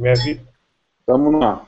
[0.00, 0.40] Minha vida.
[1.04, 1.66] Tamo lá.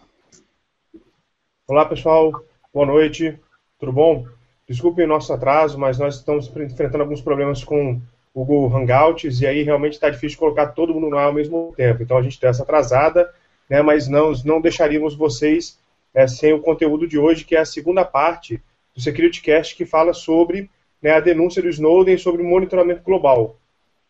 [1.69, 2.32] Olá, pessoal.
[2.72, 3.38] Boa noite.
[3.79, 4.27] Tudo bom?
[4.66, 8.00] Desculpem o nosso atraso, mas nós estamos enfrentando alguns problemas com
[8.32, 12.03] o Google Hangouts e aí realmente está difícil colocar todo mundo lá ao mesmo tempo.
[12.03, 13.30] Então a gente tem essa atrasada,
[13.68, 15.79] né, mas não, não deixaríamos vocês
[16.14, 18.62] é, sem o conteúdo de hoje, que é a segunda parte
[18.95, 20.71] do SecurityCast, que fala sobre
[21.03, 23.57] né, a denúncia do Snowden sobre o monitoramento global.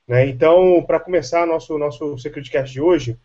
[0.07, 0.29] Né?
[0.29, 3.18] Então, para começar nosso, nosso SecurityCast de hoje,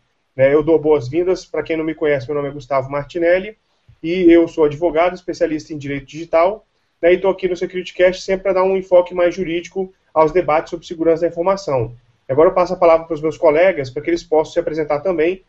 [0.46, 1.44] eu dou boas-vindas.
[1.44, 3.56] Para quem não me conhece, meu nome é Gustavo Martinelli
[4.02, 6.64] e eu sou advogado, especialista em direito digital,
[7.02, 10.70] né, e estou aqui no SecurityCast sempre para dar um enfoque mais jurídico aos debates
[10.70, 11.96] sobre segurança da informação.
[12.28, 15.00] Agora eu passo a palavra para os meus colegas para que eles possam se apresentar
[15.00, 15.42] também.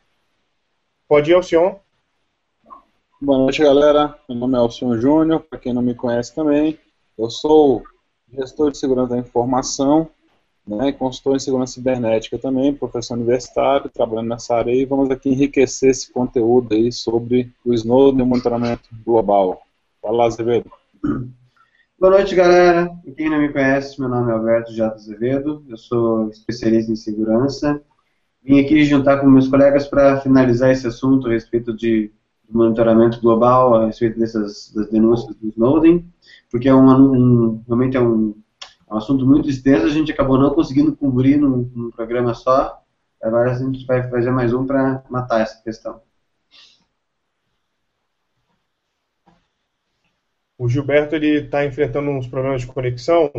[1.07, 1.75] Pode ir, Alcion.
[3.21, 4.17] Boa noite, galera.
[4.27, 6.79] Meu nome é Alcion Júnior, para quem não me conhece também.
[7.17, 7.83] Eu sou
[8.31, 10.09] gestor de segurança da informação
[10.69, 15.89] né, consultor em segurança cibernética também, professor universitário, trabalhando nessa área e vamos aqui enriquecer
[15.89, 19.61] esse conteúdo aí sobre o Snowden e o monitoramento global.
[20.01, 20.71] Fala, Azevedo.
[21.99, 22.89] Boa noite, galera.
[23.17, 27.81] Quem não me conhece, meu nome é Alberto Jato Azevedo, eu sou especialista em segurança.
[28.43, 32.11] Vim aqui juntar com meus colegas para finalizar esse assunto a respeito de
[32.49, 36.05] monitoramento global, a respeito dessas das denúncias do Snowden,
[36.49, 38.33] porque é um, um realmente é um
[38.89, 42.81] é um assunto muito extenso, a gente acabou não conseguindo cobrir num, num programa só.
[43.21, 46.01] Agora a gente vai fazer mais um para matar essa questão.
[50.57, 53.31] O Gilberto ele está enfrentando uns problemas de conexão,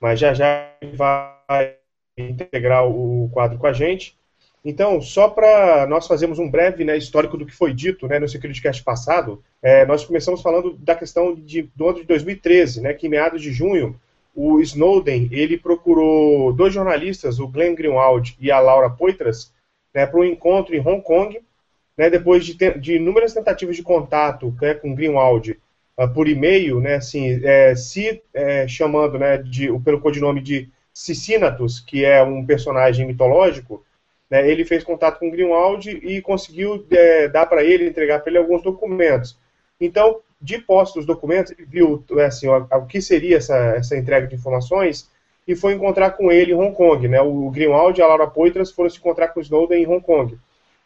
[0.00, 1.76] mas já já vai
[2.16, 4.16] integrar o quadro com a gente.
[4.64, 8.28] Então, só para nós fazermos um breve né, histórico do que foi dito né, no
[8.28, 13.06] SecurityCast passado, é, nós começamos falando da questão de, do ano de 2013, né, que
[13.06, 13.98] em meados de junho
[14.40, 19.52] o Snowden ele procurou dois jornalistas, o Glenn Greenwald e a Laura Poitras,
[19.92, 21.40] né, para um encontro em Hong Kong,
[21.96, 25.58] né, depois de, de, inúmeras tentativas de contato né, com Greenwald
[25.98, 31.80] uh, por e-mail, né, assim, é, se é, chamando né, de, pelo codinome de Cicinatus,
[31.80, 33.84] que é um personagem mitológico,
[34.30, 38.38] né, ele fez contato com Greenwald e conseguiu é, dar para ele, entregar para ele
[38.38, 39.36] alguns documentos.
[39.80, 43.96] Então, de posse dos documentos, ele viu né, assim, o, o que seria essa, essa
[43.96, 45.08] entrega de informações
[45.46, 47.08] e foi encontrar com ele em Hong Kong.
[47.08, 47.20] Né?
[47.20, 50.38] O Greenwald e a Laura Poitras foram se encontrar com o Snowden em Hong Kong.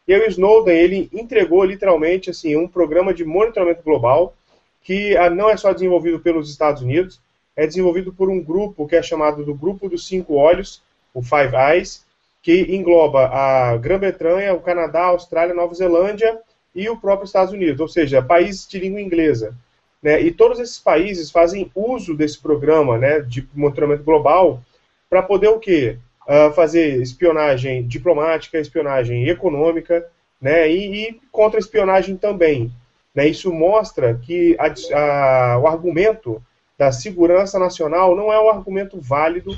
[0.07, 4.35] E aí o Snowden ele entregou literalmente assim um programa de monitoramento global
[4.83, 7.21] que ah, não é só desenvolvido pelos Estados Unidos,
[7.55, 10.83] é desenvolvido por um grupo que é chamado do Grupo dos Cinco Olhos,
[11.15, 12.05] o Five Eyes,
[12.43, 16.41] que engloba a Grã-Bretanha, o Canadá, a Austrália, Nova Zelândia
[16.75, 19.55] e o próprio Estados Unidos, ou seja, países de língua inglesa.
[20.03, 20.21] Né?
[20.23, 24.63] E todos esses países fazem uso desse programa né, de monitoramento global
[25.09, 25.99] para poder o quê?
[26.27, 30.07] Uh, fazer espionagem diplomática, espionagem econômica
[30.41, 32.73] né, e, e contra-espionagem também.
[33.15, 33.29] Né?
[33.29, 36.43] Isso mostra que a, a, o argumento
[36.79, 39.53] da segurança nacional não é um argumento válido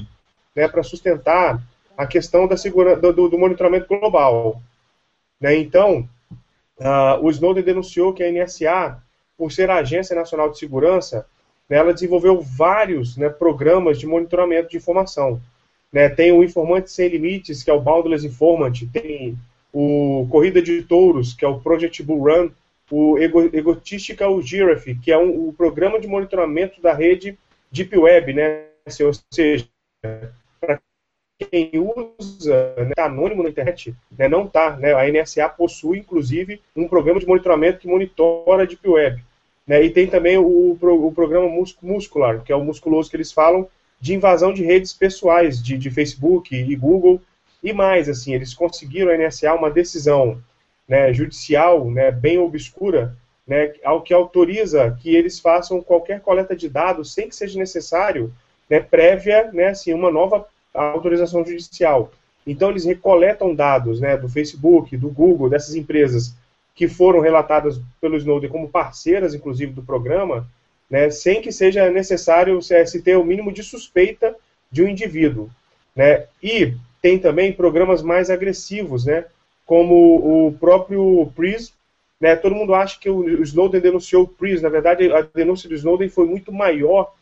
[0.55, 1.63] né, para sustentar
[1.97, 4.61] a questão da segura, do, do monitoramento global.
[5.41, 5.57] Né?
[5.57, 6.09] Então,
[6.79, 9.01] Uh, o Snowden denunciou que a NSA,
[9.37, 11.27] por ser a Agência Nacional de Segurança,
[11.69, 15.41] né, ela desenvolveu vários né, programas de monitoramento de informação.
[15.93, 19.39] Né, tem o Informante Sem Limites, que é o Boundless Informant, tem
[19.73, 22.51] o Corrida de Touros, que é o Project Bull Run,
[22.91, 27.39] o Ego, Egotistical Giraffe, que é um, o programa de monitoramento da rede
[27.71, 28.65] Deep Web, né,
[29.01, 29.67] ou seja,
[31.39, 34.77] quem usa né, tá anônimo na internet né, não está.
[34.77, 39.23] Né, a NSA possui, inclusive, um programa de monitoramento que monitora a Deep Web.
[39.67, 41.49] Né, e tem também o, o programa
[41.83, 43.67] Muscular, que é o musculoso que eles falam,
[44.01, 47.21] de invasão de redes pessoais, de, de Facebook e Google,
[47.63, 50.39] e mais, assim, eles conseguiram a NSA uma decisão
[50.87, 51.83] né, judicial
[52.21, 53.17] bem obscura,
[53.83, 58.33] ao que autoriza que eles façam qualquer coleta de dados sem que seja necessário,
[58.69, 62.13] né, prévia, né, assim, uma nova a autorização judicial.
[62.47, 66.35] Então, eles recoletam dados né, do Facebook, do Google, dessas empresas
[66.75, 70.47] que foram relatadas pelo Snowden como parceiras, inclusive, do programa,
[70.91, 74.35] né, sem que seja necessário se ter o mínimo de suspeita
[74.71, 75.49] de um indivíduo.
[75.95, 76.27] Né?
[76.43, 79.25] E tem também programas mais agressivos, né,
[79.65, 81.73] como o próprio PRISM.
[82.21, 85.75] Né, todo mundo acha que o Snowden denunciou o PRISM, na verdade, a denúncia do
[85.75, 87.13] Snowden foi muito maior.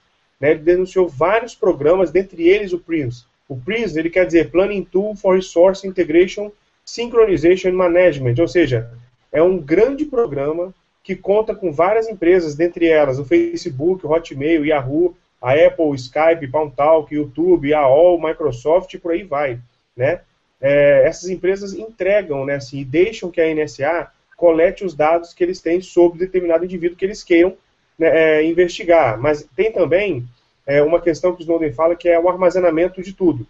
[0.41, 3.25] Né, ele denunciou vários programas, dentre eles o PRISM.
[3.53, 6.51] O PRISM ele quer dizer Planning Tool for Resource Integration,
[6.85, 8.91] Synchronization Management, ou seja,
[9.31, 14.65] é um grande programa que conta com várias empresas, dentre elas o Facebook, o Hotmail,
[14.65, 19.59] Yahoo, a Apple, o Skype, Palmtalk, YouTube, a AOL, Microsoft e por aí vai,
[19.97, 20.21] né?
[20.63, 25.43] é, essas empresas entregam, né, assim, e deixam que a NSA colete os dados que
[25.43, 27.57] eles têm sobre determinado indivíduo que eles queiram
[27.99, 29.21] né, é, investigar.
[29.21, 30.25] Mas tem também
[30.67, 33.47] é, uma questão que o Snowden fala que é o armazenamento de tudo.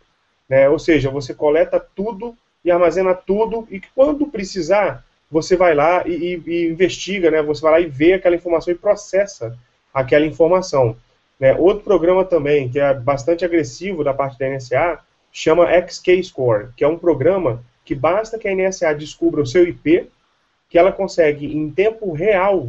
[0.48, 0.68] Né?
[0.68, 6.12] Ou seja, você coleta tudo e armazena tudo, e quando precisar, você vai lá e,
[6.12, 7.42] e, e, investiga, né?
[7.42, 9.58] Você vai lá e vê aquela informação e processa
[9.92, 10.96] aquela informação.
[11.40, 11.54] Né?
[11.54, 15.00] Outro programa também, que é bastante agressivo da parte da NSA,
[15.32, 20.08] chama XK-Score, que é um programa que basta que a NSA descubra o seu IP,
[20.68, 22.68] que ela consegue, em tempo real,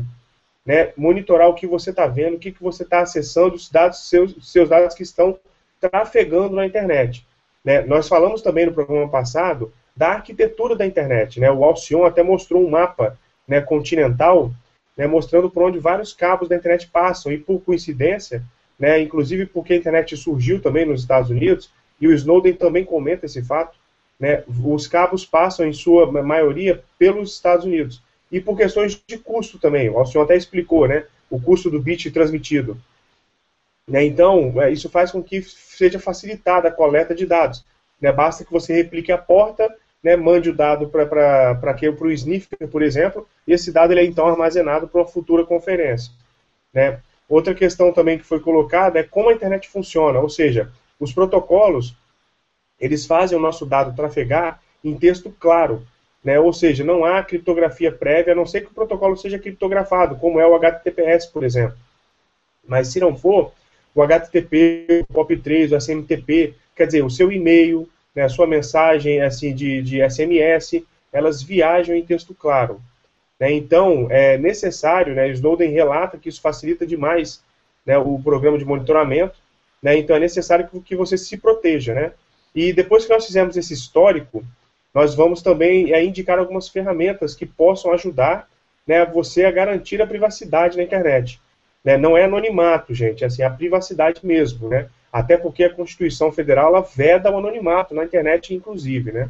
[0.65, 4.09] né, monitorar o que você está vendo, o que, que você está acessando, os dados,
[4.09, 5.37] seus, seus dados que estão
[5.79, 7.25] trafegando na internet.
[7.63, 7.81] Né?
[7.81, 11.39] Nós falamos também no programa passado da arquitetura da internet.
[11.39, 11.51] Né?
[11.51, 13.17] O Alcion até mostrou um mapa
[13.47, 14.51] né, continental
[14.97, 18.43] né, mostrando por onde vários cabos da internet passam, e por coincidência,
[18.79, 23.25] né, inclusive porque a internet surgiu também nos Estados Unidos, e o Snowden também comenta
[23.25, 23.77] esse fato,
[24.19, 28.01] né, os cabos passam, em sua maioria, pelos Estados Unidos.
[28.33, 32.11] E por questões de custo também, o Alcion até explicou, né, o custo do bit
[32.11, 32.75] transmitido.
[33.87, 37.63] Né, então, é, isso faz com que seja facilitada a coleta de dados.
[38.01, 42.81] Né, basta que você replique a porta né, mande o dado para o sniffer, por
[42.81, 46.11] exemplo, e esse dado ele é então armazenado para uma futura conferência.
[46.73, 46.99] Né?
[47.29, 50.69] Outra questão também que foi colocada é como a internet funciona, ou seja,
[50.99, 51.95] os protocolos
[52.79, 55.87] eles fazem o nosso dado trafegar em texto claro,
[56.23, 56.39] né?
[56.39, 60.39] ou seja, não há criptografia prévia, a não ser que o protocolo seja criptografado, como
[60.39, 61.77] é o HTTPS, por exemplo.
[62.65, 63.51] Mas se não for,
[63.93, 69.21] o HTTP, o POP3, o SMTP, quer dizer, o seu e-mail, né, a sua mensagem
[69.21, 72.81] assim de, de SMS, elas viajam em texto claro.
[73.39, 77.41] Né, então, é necessário, né, Snowden relata que isso facilita demais
[77.85, 79.35] né, o programa de monitoramento,
[79.81, 81.93] né, então é necessário que, você se proteja.
[81.93, 82.11] Né?
[82.55, 84.43] E depois que nós fizemos esse histórico,
[84.93, 88.47] nós vamos também é, indicar algumas ferramentas que possam ajudar
[88.85, 91.41] né, você a garantir a privacidade na internet.
[91.83, 91.97] Né?
[91.97, 94.87] Não é anonimato, gente, é assim, a privacidade mesmo, né?
[95.11, 99.11] até porque a Constituição Federal veda o anonimato na internet, inclusive.
[99.11, 99.29] Né?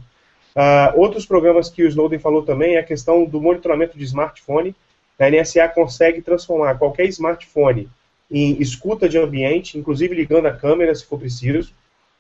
[0.56, 4.76] Uh, outros programas que o Snowden falou também é a questão do monitoramento de smartphone.
[5.20, 7.90] A NSA consegue transformar qualquer smartphone
[8.30, 11.74] em escuta de ambiente, inclusive ligando a câmera se for preciso.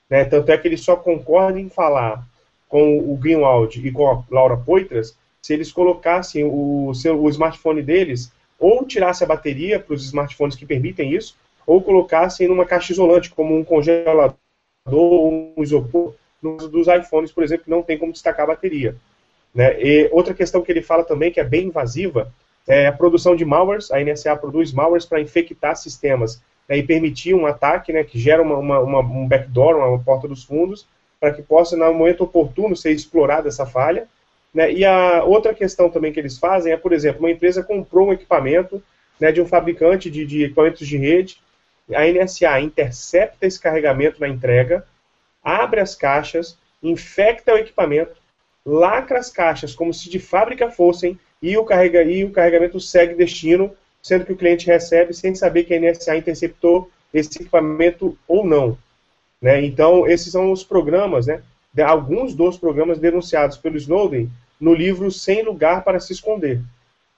[0.09, 0.25] Né?
[0.25, 2.25] Tanto é que eles só concordam em falar
[2.73, 7.83] com o Greenwald e com a Laura Poitras se eles colocassem o, seu, o smartphone
[7.83, 11.37] deles ou tirasse a bateria para os smartphones que permitem isso,
[11.67, 14.33] ou colocassem numa caixa isolante, como um congelador
[14.87, 18.95] ou um isopor, nos dos iPhones, por exemplo, não tem como destacar a bateria.
[19.53, 19.79] Né?
[19.79, 22.33] E outra questão que ele fala também, que é bem invasiva,
[22.67, 23.91] é a produção de malwares.
[23.91, 28.41] A NSA produz malwares para infectar sistemas né, e permitir um ataque né, que gera
[28.41, 30.87] uma, uma, uma, um backdoor, uma porta dos fundos,
[31.23, 34.09] para que possa, no momento oportuno, ser explorada essa falha.
[34.53, 34.73] Né?
[34.73, 38.11] E a outra questão também que eles fazem é, por exemplo, uma empresa comprou um
[38.11, 38.83] equipamento
[39.17, 41.41] né, de um fabricante de, de equipamentos de rede
[41.93, 44.85] a NSA intercepta esse carregamento na entrega,
[45.41, 48.15] abre as caixas, infecta o equipamento,
[48.65, 53.15] lacra as caixas como se de fábrica fossem e o, carrega, e o carregamento segue
[53.15, 58.45] destino, sendo que o cliente recebe sem saber que a NSA interceptou esse equipamento ou
[58.45, 58.77] não.
[59.43, 59.65] Né?
[59.65, 61.41] Então, esses são os programas, né?
[61.85, 66.61] alguns dos programas denunciados pelo Snowden no livro Sem Lugar para Se Esconder,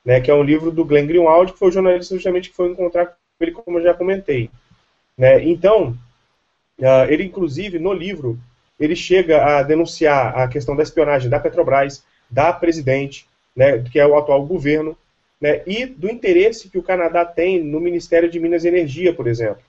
[0.03, 0.20] né?
[0.20, 3.15] que é um livro do Glenn Greenwald, que foi o jornalista justamente que foi encontrar
[3.39, 4.50] ele, como eu já comentei.
[5.15, 5.44] Né?
[5.44, 5.96] Então,
[6.79, 8.39] uh, ele, inclusive, no livro,
[8.79, 14.08] ele chega a denunciar a questão da espionagem da Petrobras, da presidente, né, que é
[14.08, 14.98] o atual governo,
[15.39, 19.27] né, e do interesse que o Canadá tem no Ministério de Minas e Energia, por
[19.27, 19.62] exemplo.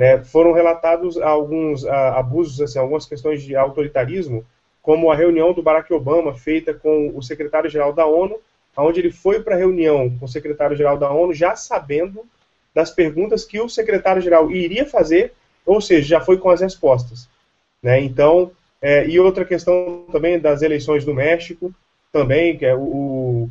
[0.00, 4.46] Né, foram relatados alguns uh, abusos, assim, algumas questões de autoritarismo,
[4.80, 8.40] como a reunião do Barack Obama feita com o secretário-geral da ONU,
[8.78, 12.24] onde ele foi para a reunião com o secretário-geral da ONU já sabendo
[12.74, 15.34] das perguntas que o secretário-geral iria fazer,
[15.66, 17.28] ou seja, já foi com as respostas.
[17.82, 18.00] Né?
[18.00, 21.74] Então, é, e outra questão também das eleições do México,
[22.10, 23.48] também, que é o, o,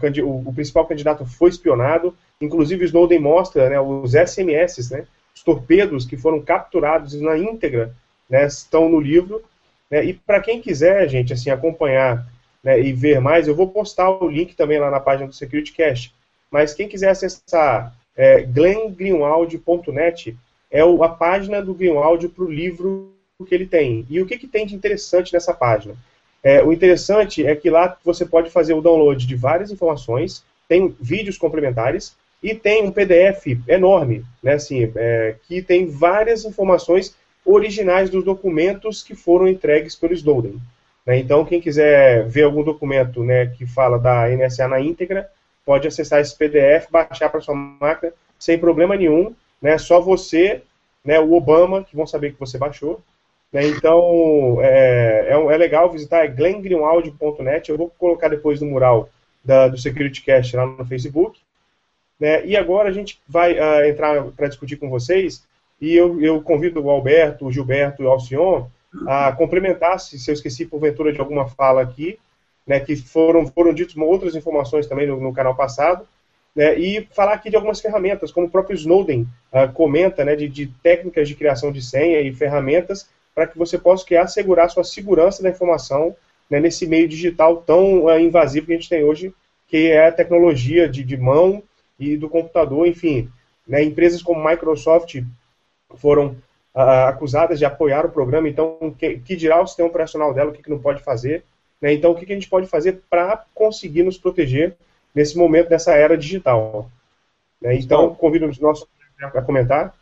[0.47, 5.05] o, principal candidato foi espionado, inclusive Snowden mostra né, os SMS, né,
[5.35, 7.95] os torpedos que foram capturados na íntegra,
[8.29, 9.43] né, estão no livro,
[9.89, 12.27] né, e para quem quiser, gente, assim, acompanhar
[12.63, 16.13] né, e ver mais, eu vou postar o link também lá na página do SecurityCast,
[16.51, 20.37] mas quem quiser acessar é, glengreenwald.net
[20.71, 23.13] é a página do Greenwald para o livro
[23.47, 24.05] que ele tem.
[24.09, 25.95] E o que, que tem de interessante nessa página?
[26.43, 30.95] É, o interessante é que lá você pode fazer o download de várias informações, tem
[30.99, 37.15] vídeos complementares e tem um PDF enorme, né, assim, é, que tem várias informações
[37.45, 40.59] originais dos documentos que foram entregues pelo Snowden.
[41.05, 41.17] Né?
[41.19, 45.29] Então, quem quiser ver algum documento né, que fala da NSA na íntegra,
[45.65, 49.77] pode acessar esse PDF, baixar para sua máquina sem problema nenhum, né?
[49.77, 50.63] Só você,
[51.03, 53.01] né, o Obama, que vão saber que você baixou.
[53.51, 53.67] Né?
[53.67, 57.69] Então, é, é, é, legal visitar, é glenngreenwald.net.
[57.69, 59.09] Eu vou colocar depois no mural
[59.43, 61.39] da, do SecurityCast lá no Facebook.
[62.19, 62.45] Né?
[62.45, 65.43] E agora a gente vai uh, entrar para discutir com vocês,
[65.79, 68.67] e eu, eu, convido o Alberto, o Gilberto e o Alcion
[69.07, 72.17] a complementar, se, se eu esqueci porventura de alguma fala aqui,
[72.67, 76.07] né, que foram, foram ditas outras informações também no, no canal passado,
[76.55, 80.47] né, e falar aqui de algumas ferramentas, como o próprio Snowden uh, comenta, né, de,
[80.47, 84.83] de, técnicas de criação de senha e ferramentas para que você possa criar, assegurar sua
[84.83, 86.15] segurança da informação
[86.49, 89.33] né, nesse meio digital tão uh, invasivo que a gente tem hoje,
[89.67, 91.63] que é a tecnologia de, de mão
[91.99, 93.29] e do computador, enfim.
[93.67, 95.21] Né, empresas como Microsoft
[95.95, 96.35] foram
[96.73, 100.53] uh, acusadas de apoiar o programa, então, que, que dirá o sistema operacional dela, o
[100.53, 101.43] que, que não pode fazer,
[101.81, 101.93] né?
[101.93, 104.75] Então, o que, que a gente pode fazer para conseguir nos proteger
[105.13, 106.89] nesse momento dessa era digital?
[107.61, 107.75] Né?
[107.75, 108.87] Então, convido os nossos
[109.21, 109.93] a comentar.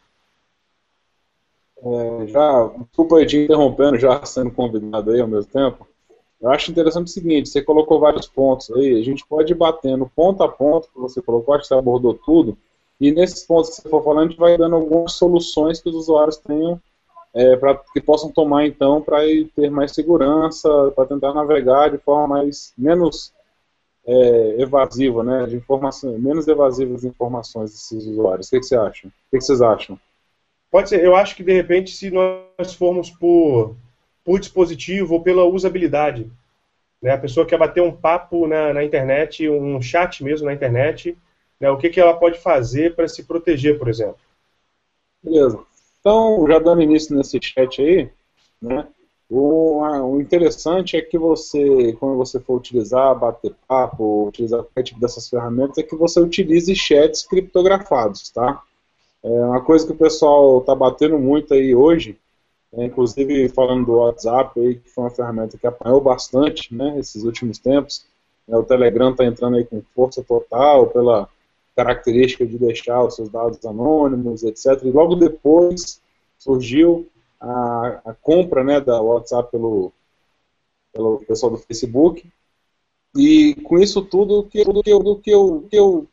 [1.80, 5.88] É, já, desculpa te interrompendo, já sendo convidado aí ao mesmo tempo.
[6.40, 10.10] Eu acho interessante o seguinte: você colocou vários pontos aí, a gente pode ir batendo
[10.16, 12.58] ponto a ponto que você colocou, acho que você abordou tudo,
[13.00, 15.96] e nesses pontos que você for falando, a gente vai dando algumas soluções que os
[15.96, 16.82] usuários tenham
[17.34, 19.20] é, para que possam tomar então para
[19.56, 23.32] ter mais segurança, para tentar navegar de forma mais menos
[24.08, 28.48] é, evasiva, né, de informação, menos evasivas informações desses usuários.
[28.48, 29.08] O que, que você acha?
[29.08, 30.00] O que, que vocês acham?
[30.72, 31.04] Pode ser.
[31.04, 33.76] Eu acho que de repente, se nós formos por,
[34.28, 36.30] por dispositivo ou pela usabilidade,
[37.02, 41.18] né, a pessoa quer bater um papo na, na internet, um chat mesmo na internet,
[41.58, 44.18] né, o que, que ela pode fazer para se proteger, por exemplo?
[45.24, 45.58] Beleza.
[46.02, 48.10] Então, já dando início nesse chat aí,
[48.62, 48.86] né,
[49.30, 55.00] o, o, interessante é que você, quando você for utilizar, bater papo, utilizar qualquer tipo
[55.00, 58.62] dessas ferramentas, é que você utilize chats criptografados, tá?
[59.24, 62.18] É uma coisa que o pessoal está batendo muito aí hoje,
[62.74, 67.58] inclusive falando do WhatsApp, aí, que foi uma ferramenta que apanhou bastante, né, esses últimos
[67.58, 68.06] tempos.
[68.48, 71.30] É, o Telegram está entrando aí com força total pela
[71.76, 74.84] característica de deixar os seus dados anônimos, etc.
[74.84, 76.02] E logo depois
[76.38, 77.08] surgiu
[77.40, 79.92] a, a compra né, da WhatsApp pelo,
[80.92, 82.28] pelo pessoal do Facebook.
[83.16, 86.08] E com isso tudo, que, que, eu, que, eu, que eu,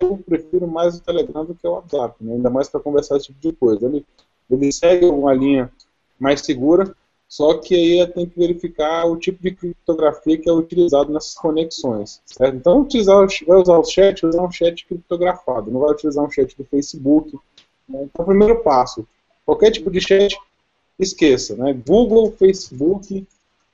[0.00, 2.34] eu prefiro mais o Telegram do que o WhatsApp, né?
[2.34, 3.86] ainda mais para conversar esse tipo de coisa.
[3.86, 4.04] Ele,
[4.50, 5.70] ele segue uma linha
[6.18, 6.94] mais segura,
[7.28, 12.20] só que aí tem que verificar o tipo de criptografia que é utilizado nessas conexões.
[12.24, 12.56] Certo?
[12.56, 16.56] Então, utilizar, vai usar o chat, usar um chat criptografado, não vai utilizar um chat
[16.56, 17.36] do Facebook.
[17.88, 18.04] Né?
[18.04, 19.06] Então, primeiro passo,
[19.44, 20.38] qualquer tipo de chat,
[20.98, 21.56] esqueça.
[21.56, 21.72] Né?
[21.72, 23.26] Google, Facebook,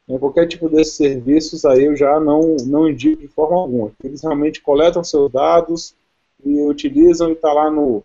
[0.08, 0.18] né?
[0.18, 3.92] qualquer tipo desses serviços aí eu já não, não indico de forma alguma.
[4.02, 5.94] Eles realmente coletam seus dados
[6.42, 8.02] e utilizam e está lá no,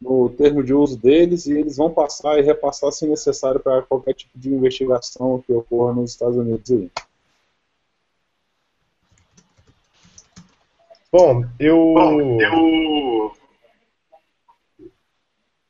[0.00, 4.14] no termo de uso deles e eles vão passar e repassar se necessário para qualquer
[4.14, 6.90] tipo de investigação que ocorra nos Estados Unidos aí.
[11.10, 11.76] Bom, eu.
[11.76, 13.36] Bom, eu.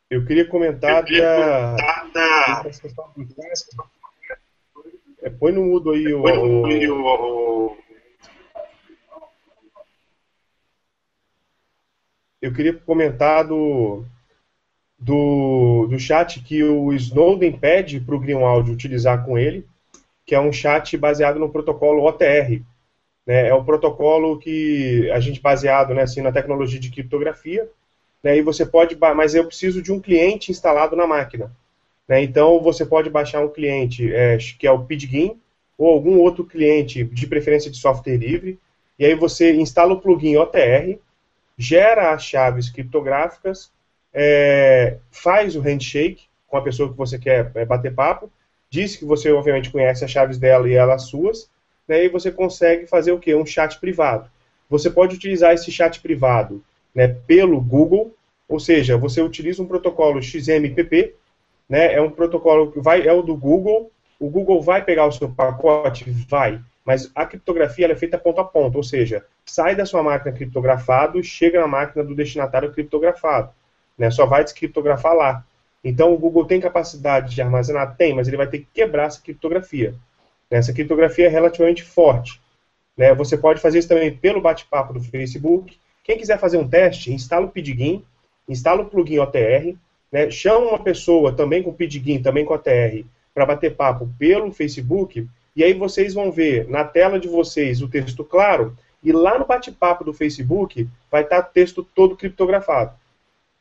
[0.09, 2.04] Eu queria comentar, eu queria da.
[2.12, 2.71] da...
[5.23, 6.23] É, põe no mudo aí o.
[6.23, 7.76] o...
[12.40, 14.04] Eu queria comentar do,
[14.99, 19.67] do, do chat que o Snowden pede para o Greenwald utilizar com ele,
[20.25, 22.62] que é um chat baseado no protocolo OTR.
[23.26, 23.49] Né?
[23.49, 27.69] É um protocolo que a gente baseado né, assim, na tecnologia de criptografia,
[28.23, 31.53] né, e você pode, mas eu preciso de um cliente instalado na máquina.
[32.09, 32.23] Né?
[32.23, 35.38] Então você pode baixar um cliente é, que é o Pidgin
[35.76, 38.59] ou algum outro cliente de preferência de software livre,
[38.99, 40.99] e aí você instala o plugin OTR,
[41.59, 43.71] gera as chaves criptográficas
[44.18, 48.32] é, faz o handshake com a pessoa que você quer é, bater papo,
[48.70, 51.50] diz que você obviamente conhece as chaves dela e ela as suas,
[51.87, 53.35] né, e você consegue fazer o quê?
[53.35, 54.30] Um chat privado.
[54.70, 58.14] Você pode utilizar esse chat privado né, pelo Google,
[58.49, 61.14] ou seja, você utiliza um protocolo XMPP,
[61.68, 65.12] né, é um protocolo que vai, é o do Google, o Google vai pegar o
[65.12, 66.11] seu pacote?
[66.26, 70.35] Vai, mas a criptografia é feita ponto a ponto, ou seja, sai da sua máquina
[70.35, 73.50] criptografado, chega na máquina do destinatário criptografado
[73.97, 74.11] né?
[74.11, 75.45] Só vai descriptografar lá.
[75.83, 77.97] Então o Google tem capacidade de armazenar?
[77.97, 79.95] Tem, mas ele vai ter que quebrar essa criptografia.
[80.50, 82.41] Essa criptografia é relativamente forte.
[82.97, 83.15] Né?
[83.15, 85.76] Você pode fazer isso também pelo bate-papo do Facebook.
[86.03, 88.05] Quem quiser fazer um teste, instala o Pidgin,
[88.49, 89.76] instala o plugin OTR,
[90.11, 90.31] né?
[90.31, 95.62] chama uma pessoa também com Pidgin, também com OTR, para bater papo pelo Facebook, e
[95.62, 100.05] aí vocês vão ver na tela de vocês o texto claro, e lá no bate-papo
[100.05, 102.93] do Facebook vai estar tá o texto todo criptografado.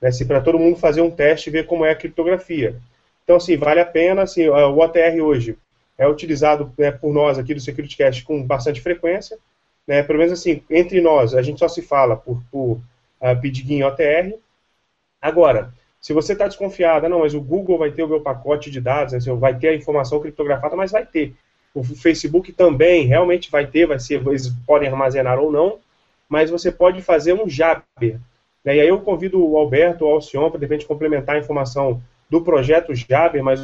[0.02, 2.76] Né, assim, para todo mundo fazer um teste e ver como é a criptografia.
[3.24, 5.58] Então, assim, vale a pena, assim, o OTR hoje
[5.98, 9.38] é utilizado né, por nós aqui do SecurityCast com bastante frequência,
[9.88, 12.80] né, pelo menos assim, entre nós, a gente só se fala por, por
[13.22, 14.34] uh, Pidgin OTR.
[15.22, 18.82] Agora, se você está desconfiado, não, mas o Google vai ter o meu pacote de
[18.82, 21.34] dados, né, vai ter a informação criptografada, mas vai ter.
[21.74, 25.80] O Facebook também realmente vai ter, vai ser, eles podem armazenar ou não,
[26.30, 28.20] mas você pode fazer um Jabber.
[28.66, 31.40] Né, e aí eu convido o Alberto ou o Alcion para de repente complementar a
[31.40, 33.62] informação do projeto Jabber, mas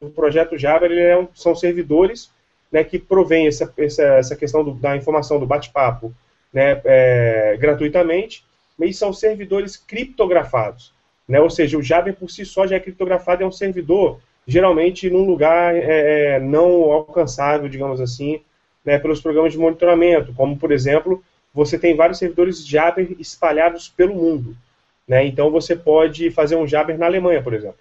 [0.00, 2.30] o projeto Jabber ele é um, são servidores
[2.70, 6.14] né, que provém essa, essa, essa questão do, da informação do bate-papo
[6.52, 8.44] né, é, gratuitamente,
[8.80, 10.92] e são servidores criptografados.
[11.28, 15.08] Né, ou seja, o Jabber por si só já é criptografado, é um servidor geralmente
[15.08, 18.40] num lugar é, é, não alcançável, digamos assim,
[18.84, 24.14] né, pelos programas de monitoramento, como, por exemplo, você tem vários servidores Jabber espalhados pelo
[24.14, 24.56] mundo.
[25.06, 27.78] Né, então, você pode fazer um Jabber na Alemanha, por exemplo.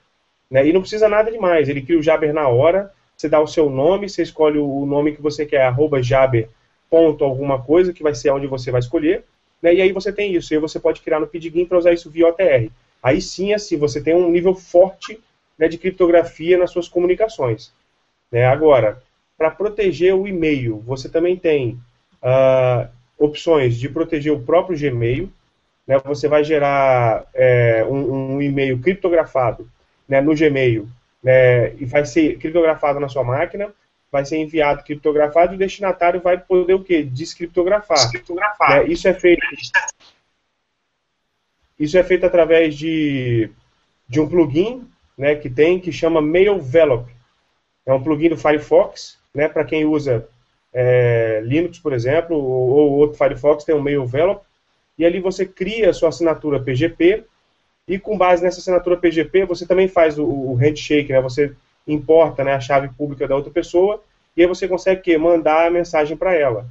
[0.52, 3.48] Né, e não precisa nada demais, ele cria o Jabber na hora, você dá o
[3.48, 6.50] seu nome, você escolhe o nome que você quer, arroba Jabber,
[6.90, 9.24] ponto alguma coisa, que vai ser onde você vai escolher,
[9.62, 11.94] né, e aí você tem isso, e aí você pode criar no Pidgin para usar
[11.94, 12.70] isso via OTR.
[13.02, 15.20] Aí sim, assim, você tem um nível forte
[15.58, 17.72] né, de criptografia nas suas comunicações.
[18.32, 18.46] Né?
[18.46, 19.02] Agora,
[19.38, 21.80] para proteger o e-mail, você também tem
[22.22, 25.30] uh, opções de proteger o próprio Gmail.
[25.88, 26.00] Né?
[26.06, 29.70] Você vai gerar é, um, um, e-mail criptografado
[30.08, 30.88] né, no Gmail
[31.22, 33.74] né, e vai ser criptografado na sua máquina,
[34.12, 37.04] vai ser enviado criptografado e o destinatário vai poder o quê?
[37.04, 37.98] Descriptografar.
[37.98, 38.84] Descriptografar.
[38.84, 38.92] Né?
[38.92, 39.42] Isso é feito.
[41.80, 43.50] Isso é feito através de,
[44.08, 47.10] de um plugin né, que tem, que chama MailVelop.
[47.86, 50.28] É um plugin do Firefox, né, para quem usa
[50.74, 54.44] é, Linux, por exemplo, ou, ou, outro Firefox, tem um MailVelop,
[54.98, 57.24] e ali você cria a sua assinatura PGP,
[57.88, 61.54] e com base nessa assinatura PGP, você também faz o, o handshake, né, você
[61.88, 64.02] importa né, a chave pública da outra pessoa,
[64.36, 66.66] e aí você consegue que, mandar a mensagem para ela.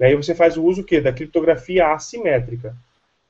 [0.00, 2.74] Aí você faz o uso que da criptografia assimétrica.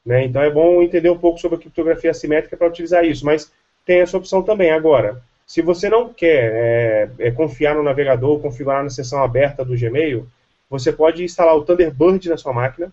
[0.04, 0.24] Né?
[0.24, 3.24] Então é bom entender um pouco sobre a criptografia assimétrica para utilizar isso.
[3.24, 3.52] Mas
[3.84, 4.70] tem essa opção também.
[4.70, 9.78] Agora, se você não quer é, é, confiar no navegador, configurar na seção aberta do
[9.78, 10.26] Gmail,
[10.70, 12.90] você pode instalar o Thunderbird na sua máquina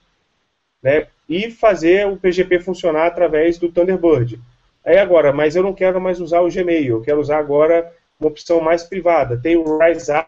[0.84, 4.38] né, e fazer o PGP funcionar através do Thunderbird.
[4.84, 8.28] Aí agora, mas eu não quero mais usar o Gmail, eu quero usar agora uma
[8.28, 9.40] opção mais privada.
[9.42, 10.28] Tem o RiseUp,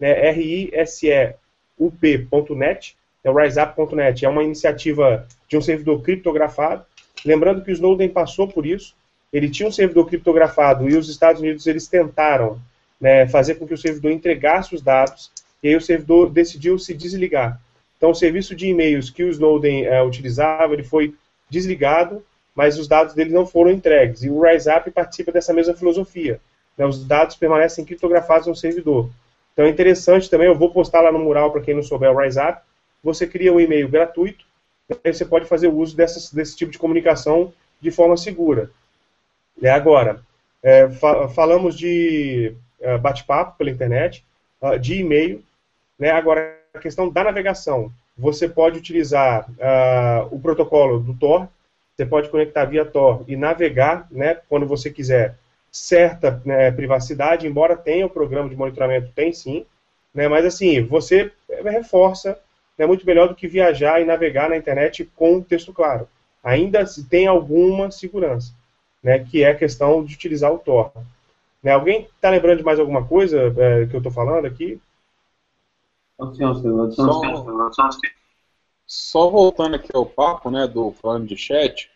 [0.00, 1.36] né, R-I-S-E-U-P.net,
[3.22, 6.86] é o RiseUp.net, é uma iniciativa de um servidor criptografado.
[7.26, 8.96] Lembrando que o Snowden passou por isso,
[9.32, 12.60] ele tinha um servidor criptografado e os Estados Unidos eles tentaram
[13.00, 15.30] né, fazer com que o servidor entregasse os dados
[15.62, 17.60] e aí o servidor decidiu se desligar.
[17.96, 21.14] Então o serviço de e-mails que o Snowden é, utilizava ele foi
[21.48, 24.22] desligado, mas os dados dele não foram entregues.
[24.22, 26.40] E o RiseUp participa dessa mesma filosofia.
[26.76, 29.10] Né, os dados permanecem criptografados no servidor.
[29.52, 32.18] Então é interessante também, eu vou postar lá no mural para quem não souber o
[32.18, 32.58] RiseUp.
[33.02, 34.44] Você cria um e-mail gratuito,
[34.88, 38.70] e você pode fazer uso dessas, desse tipo de comunicação de forma segura.
[39.62, 40.20] É, agora,
[40.62, 44.24] é, fa falamos de é, bate-papo pela internet,
[44.60, 45.42] uh, de e-mail.
[45.98, 46.10] Né?
[46.10, 47.90] Agora, a questão da navegação.
[48.18, 51.48] Você pode utilizar uh, o protocolo do Tor,
[51.94, 55.36] você pode conectar via Tor e navegar, né, quando você quiser,
[55.70, 59.64] certa né, privacidade, embora tenha o programa de monitoramento, tem sim,
[60.14, 61.30] né, mas assim, você
[61.64, 62.30] reforça,
[62.78, 66.08] é né, muito melhor do que viajar e navegar na internet com texto claro.
[66.42, 68.52] Ainda tem alguma segurança
[69.02, 70.92] né, que é a questão de utilizar o Tor.
[71.62, 74.80] Né, alguém está lembrando de mais alguma coisa é, que eu estou falando aqui?
[76.92, 77.90] Só,
[78.86, 81.90] só voltando aqui ao papo, né, do falando de chat,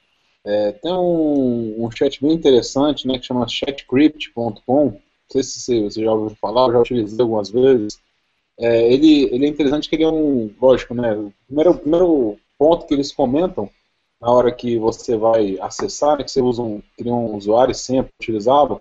[0.45, 6.03] é, tem um, um, chat bem interessante, né, que chama chatcrypt.com, não sei se você
[6.03, 8.01] já ouviu falar, eu já utilizei algumas vezes.
[8.59, 12.87] É, ele, ele é interessante que ele é um, lógico, né, o primeiro, primeiro ponto
[12.87, 13.71] que eles comentam
[14.21, 18.13] na hora que você vai acessar, né, que você usa um, cria um usuário sempre
[18.21, 18.81] utilizava,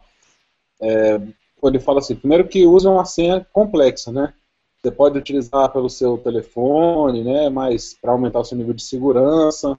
[0.81, 1.19] é,
[1.63, 4.33] ele fala assim, primeiro que usa uma senha complexa, né?
[4.81, 7.49] Você pode utilizar pelo seu telefone, né?
[7.49, 9.77] Mas para aumentar o seu nível de segurança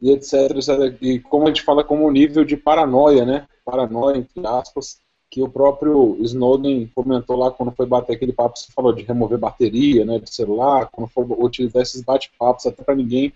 [0.00, 0.96] e etc, etc.
[1.00, 3.48] E como a gente fala como nível de paranoia, né?
[3.64, 8.70] Paranoia entre aspas, que o próprio Snowden comentou lá quando foi bater aquele papo, você
[8.72, 10.20] falou de remover bateria, né?
[10.20, 13.32] De celular, quando for utilizar esses bate-papos até para ninguém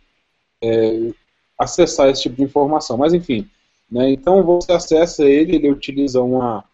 [0.63, 1.11] é,
[1.59, 2.97] acessar esse tipo de informação.
[2.97, 3.49] Mas enfim,
[3.91, 6.65] né, então você acessa ele, ele utiliza uma,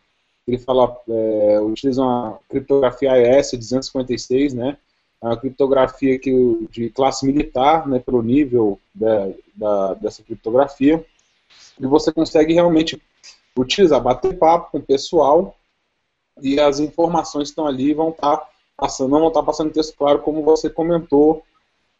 [0.46, 4.76] ele fala, é, utiliza uma criptografia AES 256, né?
[5.22, 11.04] É uma criptografia que, de classe militar, né, pelo nível da, da, dessa criptografia,
[11.80, 13.00] e você consegue realmente
[13.56, 15.56] utilizar, bater papo com o pessoal
[16.40, 19.96] e as informações estão ali vão estar tá passando, não vão estar tá passando texto
[19.96, 21.44] claro, como você comentou,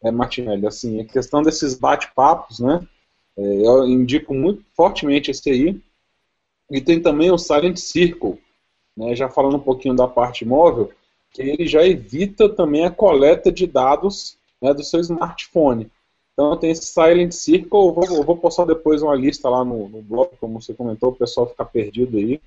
[0.03, 0.67] é, Martinelli.
[0.67, 2.85] Assim, a questão desses bate-papos, né?
[3.37, 5.81] É, eu indico muito fortemente esse aí.
[6.69, 8.39] E tem também o Silent Circle,
[8.95, 10.91] né, já falando um pouquinho da parte móvel,
[11.31, 15.91] que ele já evita também a coleta de dados né, do seu smartphone.
[16.33, 19.87] Então tem esse Silent Circle, eu vou, eu vou postar depois uma lista lá no,
[19.87, 22.41] no blog, como você comentou, o pessoal fica perdido aí.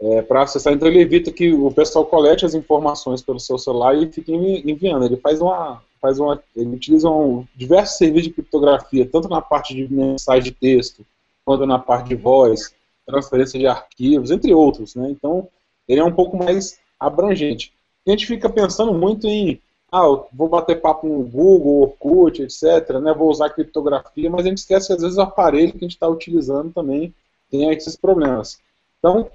[0.00, 3.96] É, para acessar, então ele evita que o pessoal colete as informações pelo seu celular
[3.96, 5.04] e fique enviando.
[5.04, 9.74] Ele faz uma, faz uma, ele utiliza um, diversos serviços de criptografia, tanto na parte
[9.74, 11.04] de mensagem de texto,
[11.44, 12.74] quanto na parte de voz,
[13.06, 14.94] transferência de arquivos, entre outros.
[14.94, 15.08] Né?
[15.10, 15.48] Então,
[15.88, 17.72] ele é um pouco mais abrangente.
[18.06, 23.14] A gente fica pensando muito em, ah, vou bater papo no Google, Orkut, etc., né?
[23.14, 25.92] vou usar criptografia, mas a gente esquece que às vezes o aparelho que a gente
[25.92, 27.14] está utilizando também
[27.50, 28.58] tem esses problemas.
[28.98, 29.30] Então,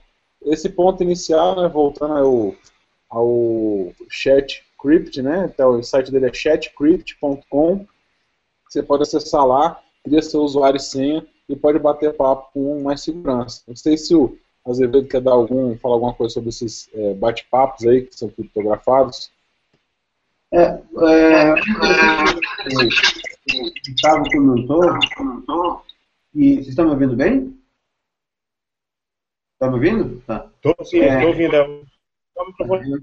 [0.45, 2.55] esse ponto inicial, né, voltando ao,
[3.09, 3.93] ao
[4.83, 7.87] ChatCrypt, né, então, o site dele é chatcrypt.com,
[8.69, 13.01] você pode acessar lá, cria seu usuário e senha, e pode bater papo com mais
[13.01, 13.63] segurança.
[13.67, 17.85] Não sei se o Azevedo quer dar algum, falar alguma coisa sobre esses é, bate-papos
[17.85, 19.31] aí que são criptografados.
[20.51, 21.57] É, é, o
[23.89, 24.81] Gustavo comentou,
[26.33, 27.59] e vocês estão me ouvindo bem?
[29.53, 30.21] Está me ouvindo?
[30.21, 30.49] Tá.
[30.55, 31.85] Estou sim, estou é, ouvindo.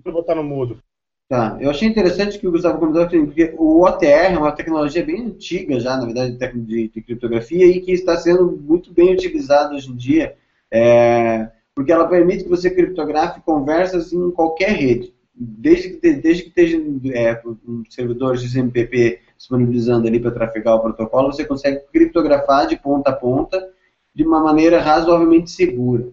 [0.04, 0.82] Vou botar no mudo.
[1.30, 5.26] Tá, eu achei interessante que o Gustavo comentou que o OTR é uma tecnologia bem
[5.26, 9.92] antiga já, na verdade, de, de criptografia e que está sendo muito bem utilizada hoje
[9.92, 10.34] em dia,
[10.68, 16.48] é, porque ela permite que você criptografe conversas em qualquer rede, desde que, desde que
[16.48, 16.82] esteja
[17.14, 22.76] é, um servidores de XMPP disponibilizando ali para trafegar o protocolo, você consegue criptografar de
[22.76, 23.70] ponta a ponta
[24.12, 26.08] de uma maneira razoavelmente segura.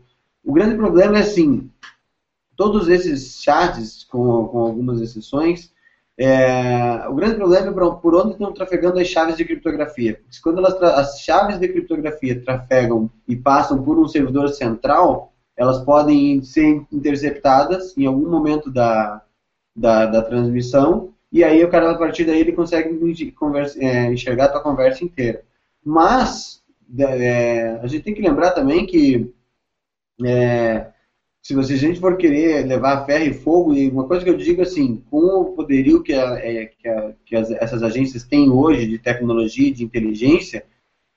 [0.45, 1.71] O grande problema é assim,
[2.57, 5.71] todos esses chats, com, com algumas exceções,
[6.19, 10.15] é, o grande problema é por onde estão trafegando as chaves de criptografia.
[10.15, 15.79] Porque quando elas as chaves de criptografia trafegam e passam por um servidor central, elas
[15.83, 19.21] podem ser interceptadas em algum momento da,
[19.75, 24.45] da, da transmissão, e aí o cara, a partir daí, ele consegue conversa, é, enxergar
[24.45, 25.43] a tua conversa inteira.
[25.83, 26.63] Mas,
[26.97, 29.31] é, a gente tem que lembrar também que
[30.25, 30.87] é,
[31.47, 34.35] se você, a gente for querer levar ferro e fogo, e uma coisa que eu
[34.35, 38.49] digo assim, com o poderio que, a, é, que, a, que as, essas agências têm
[38.49, 40.65] hoje de tecnologia, de inteligência,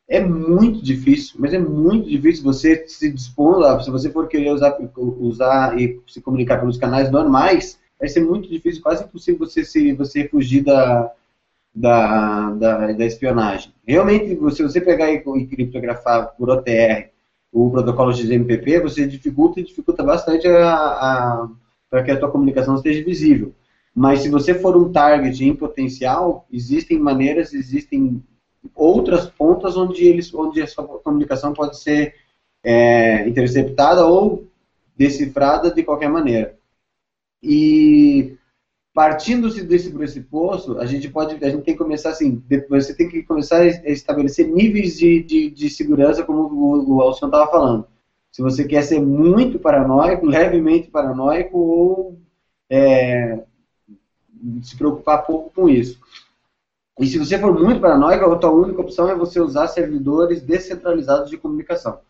[0.08, 4.78] é muito difícil, mas é muito difícil você se dispor, se você for querer usar,
[4.96, 9.92] usar e se comunicar pelos canais normais, vai ser muito difícil, quase impossível você, se,
[9.94, 11.12] você fugir da,
[11.74, 13.74] da, da, da espionagem.
[13.84, 17.10] Realmente, se você pegar e, e criptografar por OTR
[17.52, 23.54] o protocolo XMPP, você dificulta e dificulta bastante para que a tua comunicação esteja visível.
[23.94, 28.22] Mas se você for um target em potencial, existem maneiras, existem
[28.74, 32.14] outras pontas onde, eles, onde a sua comunicação pode ser
[32.62, 34.46] é, interceptada ou
[34.96, 36.56] decifrada de qualquer maneira.
[37.42, 38.36] E
[38.92, 43.22] partindo-se desse pressuposto, a gente pode, a gente tem que começar assim, você tem que
[43.22, 47.86] começar a estabelecer níveis de, de, de segurança, como o, o Alcion estava falando.
[48.32, 52.18] Se você quer ser muito paranoico, levemente paranoico, ou
[52.68, 53.42] é,
[54.62, 55.98] se preocupar pouco com isso.
[56.98, 61.30] E se você for muito paranoico, a tua única opção é você usar servidores descentralizados
[61.30, 62.00] de comunicação.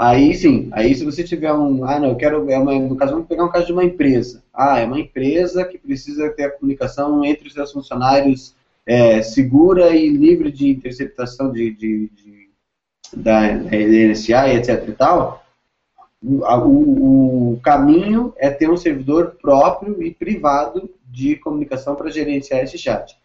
[0.00, 3.12] Aí sim, aí se você tiver um, ah não, eu quero, é uma, no caso,
[3.12, 4.42] vamos pegar um caso de uma empresa.
[4.50, 8.54] Ah, é uma empresa que precisa ter a comunicação entre os seus funcionários
[8.86, 12.48] é, segura e livre de interceptação de, de, de
[13.14, 15.44] da NSA etc e tal.
[16.22, 22.78] O, o caminho é ter um servidor próprio e privado de comunicação para gerenciar esse
[22.78, 23.18] chat.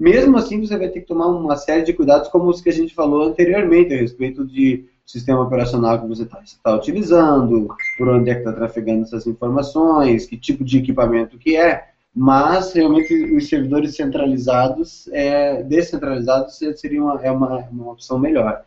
[0.00, 2.72] Mesmo assim, você vai ter que tomar uma série de cuidados, como os que a
[2.72, 8.30] gente falou anteriormente, a respeito de sistema operacional que você está tá utilizando, por onde
[8.30, 13.48] é que está trafegando essas informações, que tipo de equipamento que é, mas realmente os
[13.48, 18.64] servidores centralizados, é, descentralizados, seria uma, é uma, uma opção melhor.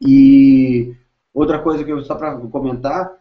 [0.00, 0.94] E
[1.32, 3.12] outra coisa que eu só para comentar,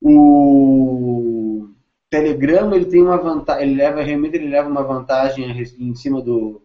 [0.00, 1.68] o
[2.08, 5.44] Telegram ele tem uma vantagem, ele leva realmente ele leva uma vantagem
[5.78, 6.62] em cima do,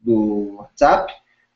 [0.00, 1.12] do WhatsApp,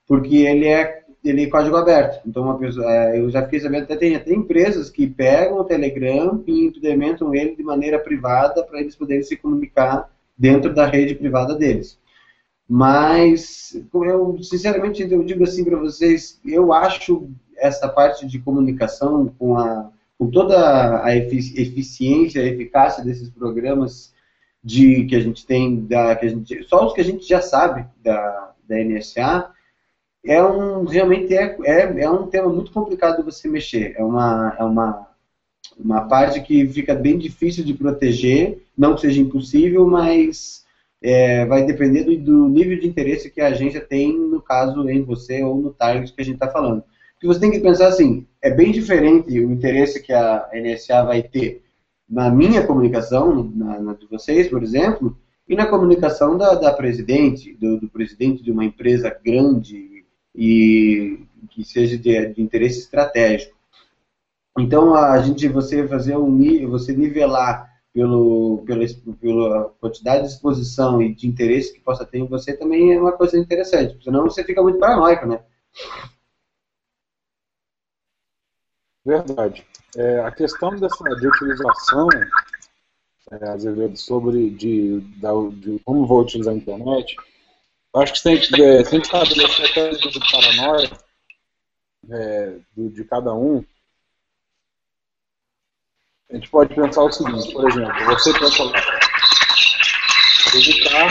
[0.06, 2.20] porque ele é ele código aberto.
[2.26, 5.64] Então, uma pessoa, é, eu já fiquei sabendo até tem, tem empresas que pegam o
[5.64, 11.14] Telegram e implementam ele de maneira privada para eles poderem se comunicar dentro da rede
[11.14, 11.98] privada deles.
[12.66, 19.59] Mas, eu sinceramente eu digo assim para vocês, eu acho essa parte de comunicação com,
[19.59, 24.14] a, com toda a eficiência, a eficácia desses programas
[24.62, 27.40] de que a gente tem, da, que a gente, só os que a gente já
[27.40, 29.50] sabe da, da NSA,
[30.24, 33.94] é um realmente é, é, é um tema muito complicado de você mexer.
[33.96, 35.09] É uma, é uma,
[35.78, 40.64] uma parte que fica bem difícil de proteger, não que seja impossível, mas
[41.02, 45.02] é, vai depender do, do, nível de interesse que a agência tem, no caso, em
[45.02, 46.85] você ou no target que a gente está falando.
[47.14, 51.22] Porque você tem que pensar assim, é bem diferente o interesse que a NSA vai
[51.22, 51.62] ter
[52.09, 55.16] na minha comunicação, na, na de vocês, por exemplo,
[55.48, 59.89] e na comunicação da, da presidente, do, do, presidente de uma empresa grande
[60.34, 63.56] e que seja de, de interesse estratégico.
[64.58, 68.86] Então, a gente, você fazer um, você nivelar pelo, pela,
[69.20, 73.12] pela quantidade de exposição e de interesse que possa ter em você também é uma
[73.12, 75.42] coisa interessante, senão você fica muito paranoico, né?
[79.04, 79.66] Verdade.
[79.96, 82.06] É, a questão dessa de utilização,
[83.32, 87.16] é, Azevedo, sobre de, de, como vou utilizar a internet,
[87.96, 90.90] acho que tem que, é, tem que estabelecer até de paranoia
[92.11, 93.64] é, de, de cada um.
[96.31, 98.81] A gente pode pensar o seguinte, por exemplo, você pensa lá,
[100.55, 101.09] evitar.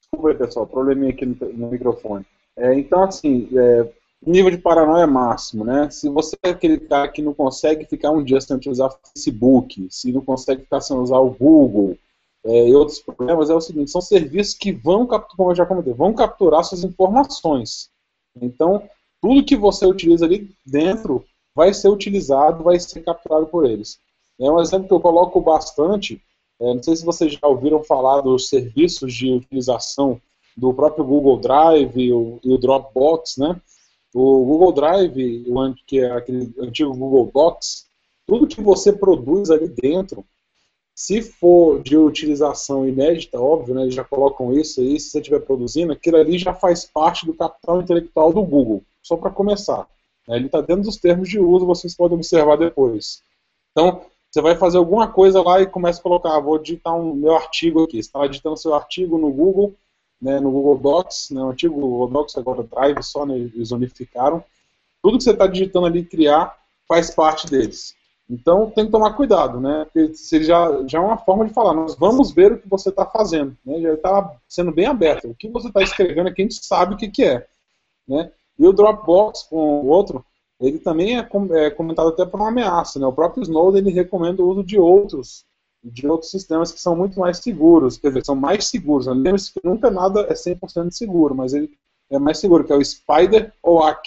[0.00, 2.26] Desculpa aí, pessoal, probleminha aqui no, no microfone.
[2.56, 3.90] É, então, assim, é,
[4.24, 5.88] nível de paranoia máximo, né?
[5.90, 10.12] Se você é aquele cara que não consegue ficar um dia sem utilizar Facebook, se
[10.12, 11.98] não consegue ficar sem usar o Google
[12.44, 15.94] é, e outros problemas, é o seguinte, são serviços que vão, como eu já comentei,
[15.94, 17.88] vão capturar suas informações.
[18.40, 18.82] Então,
[19.20, 23.98] tudo que você utiliza ali dentro vai ser utilizado, vai ser capturado por eles.
[24.38, 26.20] É um exemplo que eu coloco bastante,
[26.60, 30.20] é, não sei se vocês já ouviram falar dos serviços de utilização
[30.56, 33.60] do próprio Google Drive e o, e o Dropbox, né?
[34.14, 35.44] O Google Drive,
[35.86, 37.86] que é aquele antigo Google Docs,
[38.26, 40.24] tudo que você produz ali dentro,
[40.94, 45.40] se for de utilização inédita, óbvio, né, eles já colocam isso aí, se você estiver
[45.40, 49.88] produzindo, aquilo ali já faz parte do capital intelectual do Google, só para começar.
[50.28, 53.22] Né, ele está dentro dos termos de uso, vocês podem observar depois.
[53.72, 57.14] Então, você vai fazer alguma coisa lá e começa a colocar, ah, vou digitar um
[57.14, 58.02] meu artigo aqui.
[58.02, 59.74] Você está editando seu artigo no Google,
[60.20, 64.42] né, no Google Docs, né, o antigo Google Docs, agora Drive só, né, eles unificaram.
[65.02, 66.56] Tudo que você está digitando ali criar
[66.88, 67.94] faz parte deles.
[68.28, 69.84] Então tem que tomar cuidado, né?
[69.84, 72.88] Porque se já, já é uma forma de falar, nós vamos ver o que você
[72.88, 73.56] está fazendo.
[73.64, 73.80] Né?
[73.80, 75.28] Já está sendo bem aberto.
[75.28, 77.46] O que você está escrevendo aqui a gente sabe o que, que é.
[78.08, 78.32] Né?
[78.58, 80.24] E o Dropbox com o outro,
[80.60, 82.98] ele também é, é comentado até por uma ameaça.
[82.98, 83.06] Né?
[83.06, 85.44] O próprio Snowden ele recomenda o uso de outros
[85.84, 89.06] de outros sistemas que são muito mais seguros, quer dizer, são mais seguros.
[89.06, 91.70] Lembre-se que nunca nada é 100% seguro, mas ele
[92.10, 94.00] é mais seguro, que é o Spider OAK.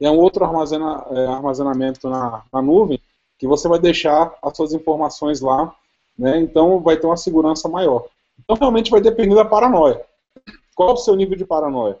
[0.00, 2.98] É um outro armazena, é, armazenamento na, na, nuvem
[3.40, 5.74] que você vai deixar as suas informações lá,
[6.16, 8.06] né, então vai ter uma segurança maior.
[8.38, 10.04] Então realmente vai depender da paranoia.
[10.74, 11.98] Qual o seu nível de paranoia?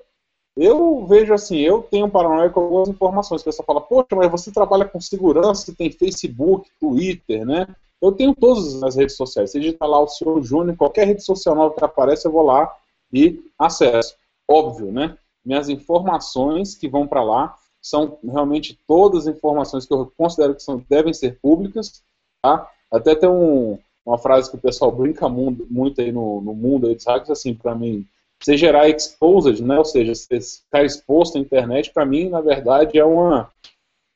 [0.54, 3.40] Eu vejo assim, eu tenho paranoia com algumas informações.
[3.40, 7.66] O pessoal fala, poxa, mas você trabalha com segurança, tem Facebook, Twitter, né?
[8.00, 9.50] Eu tenho todas as redes sociais.
[9.50, 12.70] Se digitar lá o senhor Júnior, qualquer rede social nova que aparece, eu vou lá
[13.10, 14.14] e acesso.
[14.46, 15.16] Óbvio, né?
[15.42, 20.62] Minhas informações que vão para lá são realmente todas as informações que eu considero que
[20.62, 22.02] são, devem ser públicas.
[22.42, 22.70] Tá?
[22.90, 26.86] Até tem um, uma frase que o pessoal brinca muito, muito aí no, no mundo
[26.86, 28.06] aí de hacks, assim, para mim,
[28.42, 29.78] você gerar exposed, né?
[29.78, 33.50] ou seja, você ficar exposto à internet, para mim, na verdade, é uma,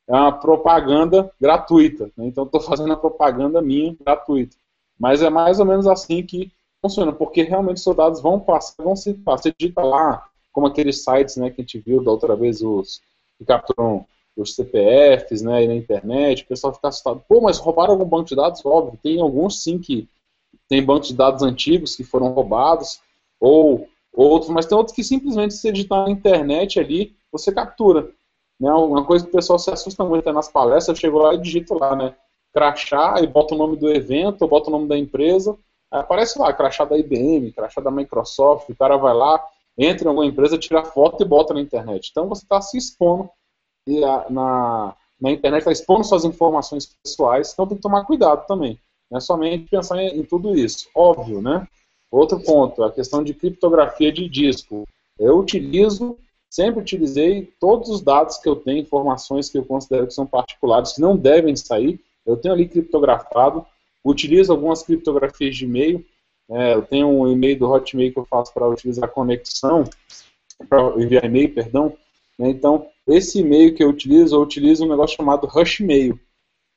[0.07, 2.05] é uma propaganda gratuita.
[2.17, 2.27] Né?
[2.27, 4.55] Então estou fazendo a propaganda minha gratuita.
[4.99, 6.51] Mas é mais ou menos assim que
[6.81, 9.43] funciona, porque realmente os soldados vão passar, vão se passar.
[9.43, 13.01] Você digita lá, como aqueles sites né, que a gente viu da outra vez, os
[13.37, 17.23] que capturam os CPFs né, na internet, o pessoal fica assustado.
[17.27, 18.65] Pô, mas roubaram algum banco de dados?
[18.65, 20.09] Óbvio, tem alguns sim que
[20.67, 22.99] tem bancos de dados antigos que foram roubados,
[23.39, 28.09] ou outros, mas tem outros que simplesmente se digitar na internet ali, você captura.
[28.59, 28.71] Né?
[28.71, 31.41] Uma coisa que o pessoal se assusta muito é nas palestras, eu chego lá e
[31.41, 32.15] digito lá, né?
[32.53, 35.57] Crachá, e bota o nome do evento, bota o nome da empresa,
[35.91, 39.43] aí aparece lá, crachá da IBM, crachá da Microsoft, o cara vai lá,
[39.77, 42.09] entra em alguma empresa, tira foto e bota na internet.
[42.11, 43.29] Então você está se expondo
[44.29, 48.79] na, na internet, está expondo suas informações pessoais, então tem que tomar cuidado também.
[49.09, 50.87] Não é somente pensar em, em tudo isso.
[50.95, 51.67] Óbvio, né?
[52.11, 54.87] Outro ponto, a questão de criptografia de disco.
[55.19, 56.17] Eu utilizo,
[56.49, 60.93] sempre utilizei todos os dados que eu tenho, informações que eu considero que são particulares,
[60.93, 63.65] que não devem sair, eu tenho ali criptografado.
[64.03, 66.05] Utilizo algumas criptografias de e-mail.
[66.49, 69.83] É, eu tenho um e-mail do Hotmail que eu faço para utilizar conexão,
[70.69, 71.93] para enviar e-mail, perdão.
[72.37, 76.19] Né, então, esse e-mail que eu utilizo, eu utilizo um negócio chamado Rushmail.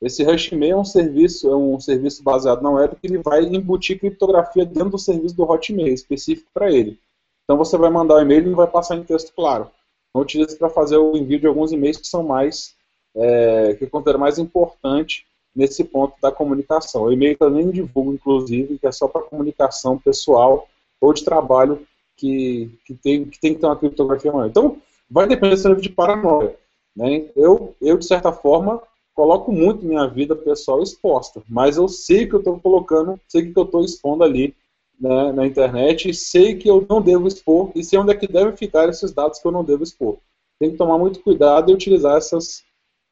[0.00, 3.98] Esse Rushmail é um serviço, é um serviço baseado na web que ele vai embutir
[3.98, 6.98] criptografia dentro do serviço do Hotmail, específico para ele.
[7.44, 9.70] Então você vai mandar o e-mail e não vai passar em texto claro.
[10.10, 12.76] Então utiliza para fazer o envio de alguns e-mails que são mais,
[13.16, 17.04] é, que consideram mais importante nesse ponto da comunicação.
[17.04, 20.68] O e-mail também nem divulgo, inclusive, que é só para comunicação pessoal
[21.00, 24.48] ou de trabalho que, que, tem, que tem que ter uma criptografia maior.
[24.48, 24.80] Então,
[25.10, 26.56] vai depender do nível de paranoia.
[26.94, 27.26] Né?
[27.36, 28.82] Eu, eu, de certa forma,
[29.14, 33.58] coloco muito minha vida pessoal exposta, mas eu sei que eu estou colocando, sei que
[33.58, 34.54] eu estou expondo ali
[35.00, 38.26] né, na internet, e sei que eu não devo expor, e sei onde é que
[38.26, 40.18] devem ficar esses dados que eu não devo expor.
[40.58, 42.64] Tem que tomar muito cuidado e utilizar essas,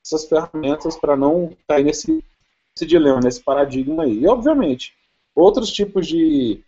[0.06, 4.20] essas ferramentas para não cair nesse, nesse dilema, nesse paradigma aí.
[4.20, 4.94] E, obviamente,
[5.34, 6.62] outros tipos de,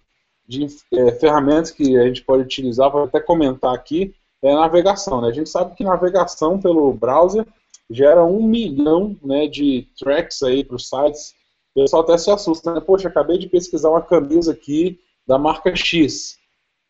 [0.47, 5.21] de é, ferramentas que a gente pode utilizar, vou até comentar aqui, é a navegação.
[5.21, 5.29] Né?
[5.29, 7.47] A gente sabe que navegação pelo browser
[7.89, 11.35] gera um milhão né, de tracks aí para os sites.
[11.75, 12.81] O pessoal até se assusta, né?
[12.81, 16.37] Poxa, acabei de pesquisar uma camisa aqui da marca X.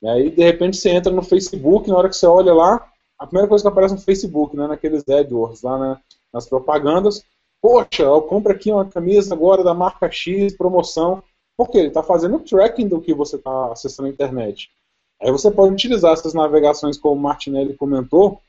[0.01, 3.27] E aí, de repente, você entra no Facebook, na hora que você olha lá, a
[3.27, 6.01] primeira coisa que aparece no Facebook, né, naqueles AdWords, lá né,
[6.33, 7.25] nas propagandas,
[7.61, 11.23] poxa, eu compro aqui uma camisa agora da marca X, promoção.
[11.57, 11.79] Por quê?
[11.79, 14.71] Ele está fazendo tracking do que você está acessando na internet.
[15.21, 18.41] Aí você pode utilizar essas navegações, como o Martinelli comentou,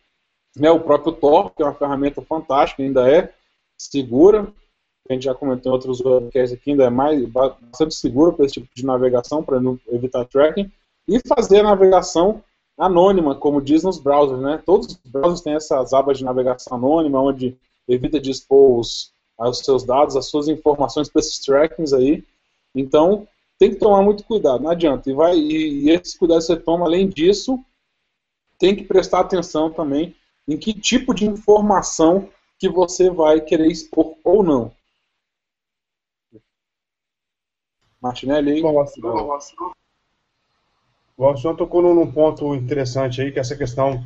[0.55, 3.33] né, o próprio Tor, que é uma ferramenta fantástica, ainda é
[3.77, 4.51] segura,
[5.09, 8.55] a gente já comentou em outros webcasts aqui, ainda é mais, bastante segura para esse
[8.55, 10.71] tipo de navegação, para evitar tracking,
[11.07, 12.43] e fazer a navegação
[12.77, 14.61] anônima, como diz nos browsers, né?
[14.63, 17.57] Todos os browsers têm essas abas de navegação anônima, onde
[17.89, 22.23] evita de expor os, os seus dados, as suas informações para esses trackings aí.
[22.73, 25.09] Então, tem que tomar muito cuidado, não adianta.
[25.09, 27.59] E, vai, e, e esse cuidado você toma, além disso,
[28.57, 30.15] tem que prestar atenção também
[30.47, 34.71] em que tipo de informação que você vai querer expor ou não.
[38.01, 38.61] Martinelli?
[41.17, 44.05] Bom, o senhor tocou num ponto interessante aí, que é essa questão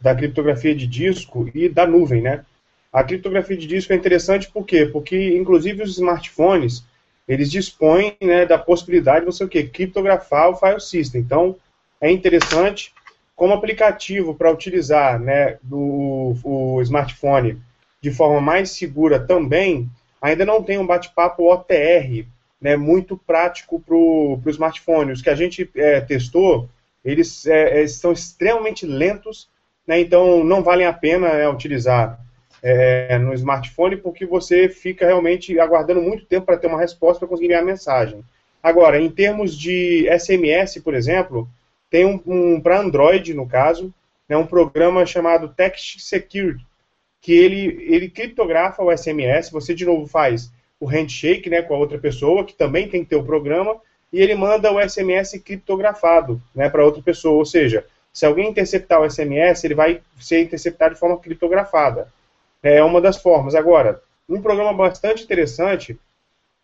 [0.00, 2.44] da criptografia de disco e da nuvem, né?
[2.92, 4.86] A criptografia de disco é interessante por quê?
[4.86, 6.84] Porque, inclusive, os smartphones,
[7.26, 9.62] eles dispõem né, da possibilidade de você o quê?
[9.64, 11.20] criptografar o file system.
[11.20, 11.56] Então,
[12.00, 12.92] é interessante
[13.36, 17.62] como aplicativo para utilizar né, do, o smartphone
[18.00, 19.88] de forma mais segura também,
[20.20, 22.26] ainda não tem um bate-papo OTR
[22.60, 25.12] né, muito prático para o smartphone.
[25.12, 26.68] Os que a gente é, testou,
[27.04, 29.48] eles, é, eles são extremamente lentos,
[29.86, 32.18] né, então não valem a pena né, utilizar
[32.62, 37.28] é, no smartphone, porque você fica realmente aguardando muito tempo para ter uma resposta para
[37.28, 38.22] conseguir enviar a mensagem.
[38.62, 41.48] Agora, em termos de SMS, por exemplo,
[41.90, 43.92] tem um, um para Android, no caso,
[44.28, 46.64] né, um programa chamado Text Security,
[47.20, 51.78] que ele, ele criptografa o SMS, você de novo faz o handshake né, com a
[51.78, 53.76] outra pessoa, que também tem que ter o programa,
[54.12, 59.00] e ele manda o SMS criptografado né, para outra pessoa, ou seja, se alguém interceptar
[59.00, 62.08] o SMS, ele vai ser interceptado de forma criptografada.
[62.62, 63.54] É uma das formas.
[63.54, 65.98] Agora, um programa bastante interessante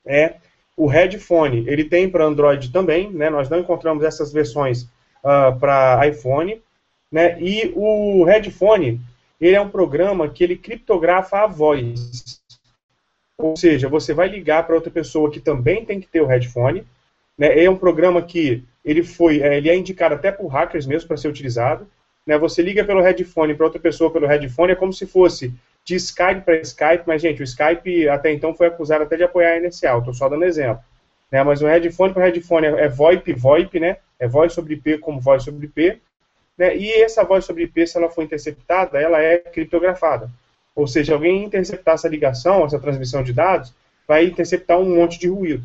[0.05, 0.37] é
[0.77, 1.65] o Headphone.
[1.67, 3.31] Ele tem para Android também, né?
[3.31, 4.83] Nós não encontramos essas versões
[5.25, 6.63] uh, para iPhone,
[7.11, 7.41] né?
[7.41, 9.01] E o headphone,
[9.41, 12.41] ele é um programa que ele criptografa a voz.
[13.39, 16.87] Ou seja, você vai ligar para outra pessoa que também tem que ter o headphone.
[17.37, 17.65] Né?
[17.65, 21.17] É um programa que ele foi, é, ele é indicado até por hackers mesmo para
[21.17, 21.87] ser utilizado.
[22.27, 22.39] Né?
[22.39, 25.53] Você liga pelo headphone para outra pessoa pelo headphone, é como se fosse
[25.87, 29.53] de Skype para Skype, mas gente, o Skype até então foi acusado até de apoiar
[29.53, 30.01] a inicial.
[30.01, 30.83] Estou só dando exemplo.
[31.31, 31.43] Né?
[31.45, 33.99] Mas o headphone para headphone é, é VoIP, VoIP, né?
[34.19, 36.01] É voz sobre IP como voz sobre IP.
[36.59, 36.77] Né?
[36.77, 40.29] E essa voz sobre IP, se ela for interceptada, ela é criptografada.
[40.75, 43.73] Ou seja, alguém interceptar essa ligação, essa transmissão de dados,
[44.09, 45.65] vai interceptar um monte de ruído.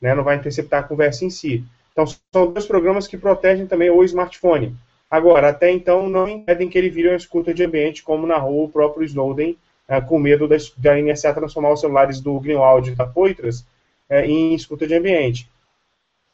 [0.00, 0.14] Né?
[0.14, 1.62] Não vai interceptar a conversa em si.
[1.92, 4.74] Então, são dois programas que protegem também o smartphone.
[5.10, 8.68] Agora, até então, não impedem que ele vire uma escuta de ambiente, como narrou o
[8.68, 9.56] próprio Snowden,
[9.88, 13.64] é, com medo da, da NSA transformar os celulares do Greenwald e da Poitras
[14.08, 15.48] é, em escuta de ambiente.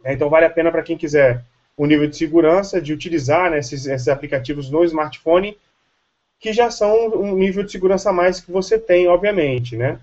[0.02, 1.44] É, então, vale a pena para quem quiser
[1.76, 5.56] o nível de segurança de utilizar né, esses, esses, aplicativos no smartphone,
[6.38, 9.98] que já são um nível de segurança a mais que você tem, obviamente, né?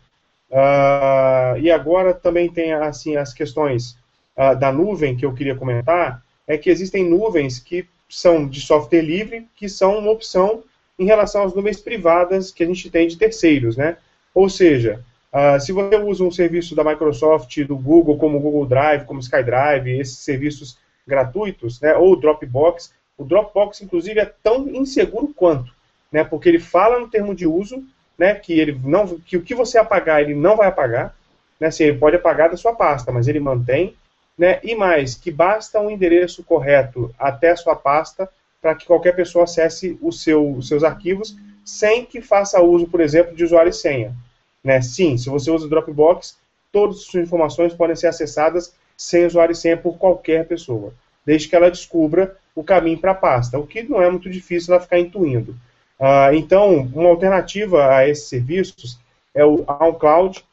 [0.49, 3.97] Uh, e agora também tem assim as questões
[4.35, 9.01] uh, da nuvem que eu queria comentar, é que existem nuvens que são de software
[9.01, 10.63] livre, que são uma opção
[10.99, 13.97] em relação às nuvens privadas que a gente tem de terceiros, né?
[14.35, 15.03] Ou seja,
[15.33, 19.19] uh, se você usa um serviço da Microsoft, do Google, como o Google Drive, como
[19.19, 25.73] SkyDrive, esses serviços gratuitos, né, ou o Dropbox, o Dropbox, inclusive, é tão inseguro quanto,
[26.11, 27.83] né, porque ele fala no termo de uso,
[28.17, 31.15] né, que ele não, que o que você apagar ele não vai apagar,
[31.59, 33.95] né, assim, ele pode apagar da sua pasta, mas ele mantém,
[34.41, 38.27] né, e mais, que basta um endereço correto até a sua pasta
[38.59, 43.35] para que qualquer pessoa acesse seu, os seus arquivos sem que faça uso, por exemplo,
[43.35, 44.15] de usuário e senha.
[44.63, 44.81] Né?
[44.81, 46.39] Sim, se você usa o Dropbox,
[46.71, 50.91] todas as suas informações podem ser acessadas sem usuário e senha por qualquer pessoa,
[51.23, 54.73] desde que ela descubra o caminho para a pasta, o que não é muito difícil
[54.73, 55.51] ela ficar intuindo.
[55.99, 58.99] Uh, então, uma alternativa a esses serviços
[59.35, 60.43] é o OnCloud,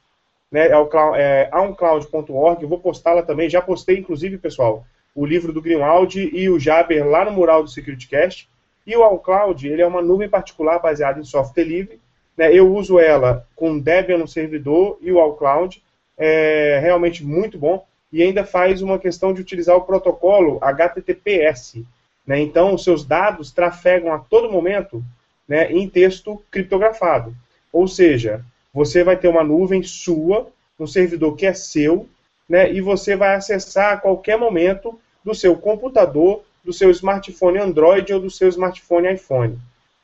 [0.51, 4.85] né, é o é, oncloud.org, vou postá-la também, já postei inclusive, pessoal,
[5.15, 8.49] o livro do Greenwald e o Jaber lá no mural do SecurityCast,
[8.87, 12.01] e o OnCloud, ele é uma nuvem particular baseada em software livre,
[12.37, 15.83] né, eu uso ela com Debian no servidor e o OnCloud,
[16.17, 21.85] é realmente muito bom, e ainda faz uma questão de utilizar o protocolo HTTPS,
[22.27, 25.05] né, então os seus dados trafegam a todo momento
[25.47, 27.35] né, em texto criptografado,
[27.73, 30.49] ou seja, você vai ter uma nuvem sua,
[30.79, 32.09] um servidor que é seu,
[32.49, 38.13] né, e você vai acessar a qualquer momento do seu computador, do seu smartphone Android
[38.13, 39.59] ou do seu smartphone iPhone.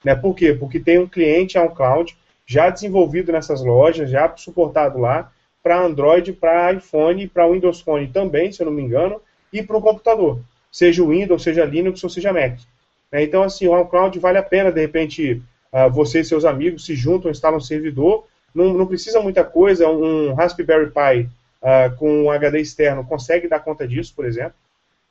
[0.04, 0.14] Né?
[0.14, 0.52] Por quê?
[0.52, 6.72] Porque tem um cliente cloud já desenvolvido nessas lojas, já suportado lá, para Android, para
[6.72, 10.40] iPhone, para Windows Phone também, se eu não me engano, e para o computador,
[10.70, 12.58] seja o Windows, seja Linux ou seja Mac.
[13.10, 13.22] Né?
[13.22, 15.42] Então, assim, o cloud vale a pena, de repente,
[15.72, 19.88] uh, você e seus amigos se juntam, instalam um servidor não, não precisa muita coisa,
[19.88, 21.28] um Raspberry Pi
[21.61, 24.55] uh, com um HD externo consegue dar conta disso, por exemplo.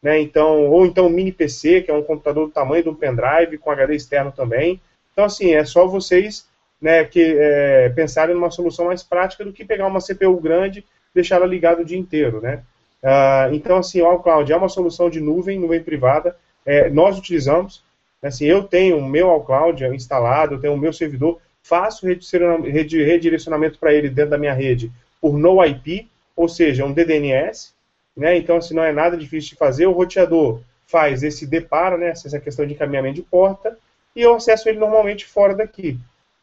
[0.01, 0.19] Né?
[0.19, 3.57] Então, ou então um mini PC, que é um computador do tamanho de um pendrive,
[3.57, 4.79] com HD externo também.
[5.11, 6.45] Então, assim, é só vocês
[6.81, 10.85] né, que, é, pensarem numa solução mais prática do que pegar uma CPU grande e
[11.15, 12.41] deixar ela ligada o dia inteiro.
[12.41, 12.61] Né?
[13.01, 16.35] Uh, então, assim, o iCloud é uma solução de nuvem, nuvem privada.
[16.65, 17.83] É, nós utilizamos.
[18.21, 23.93] Assim, eu tenho o meu iCloud instalado, eu tenho o meu servidor faço redirecionamento para
[23.93, 27.73] ele dentro da minha rede por no IP, ou seja, um DDNS,
[28.15, 28.37] né?
[28.37, 29.87] Então, assim, não é nada difícil de fazer.
[29.87, 32.09] O roteador faz esse deparo, né?
[32.09, 33.77] Essa questão de encaminhamento de porta,
[34.15, 35.97] e eu acesso ele normalmente fora daqui,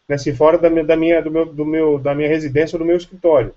[0.08, 0.16] né?
[0.16, 2.84] Se fora da minha, da minha, do meu, do meu, da minha residência ou do
[2.86, 3.54] meu escritório.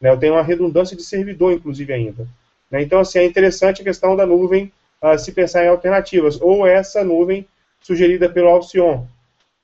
[0.00, 0.10] Né?
[0.10, 2.28] Eu tenho uma redundância de servidor, inclusive, ainda.
[2.70, 2.82] Né?
[2.82, 4.70] Então, assim, é interessante a questão da nuvem
[5.02, 7.46] uh, se pensar em alternativas, ou essa nuvem
[7.80, 9.06] sugerida pelo Alcion,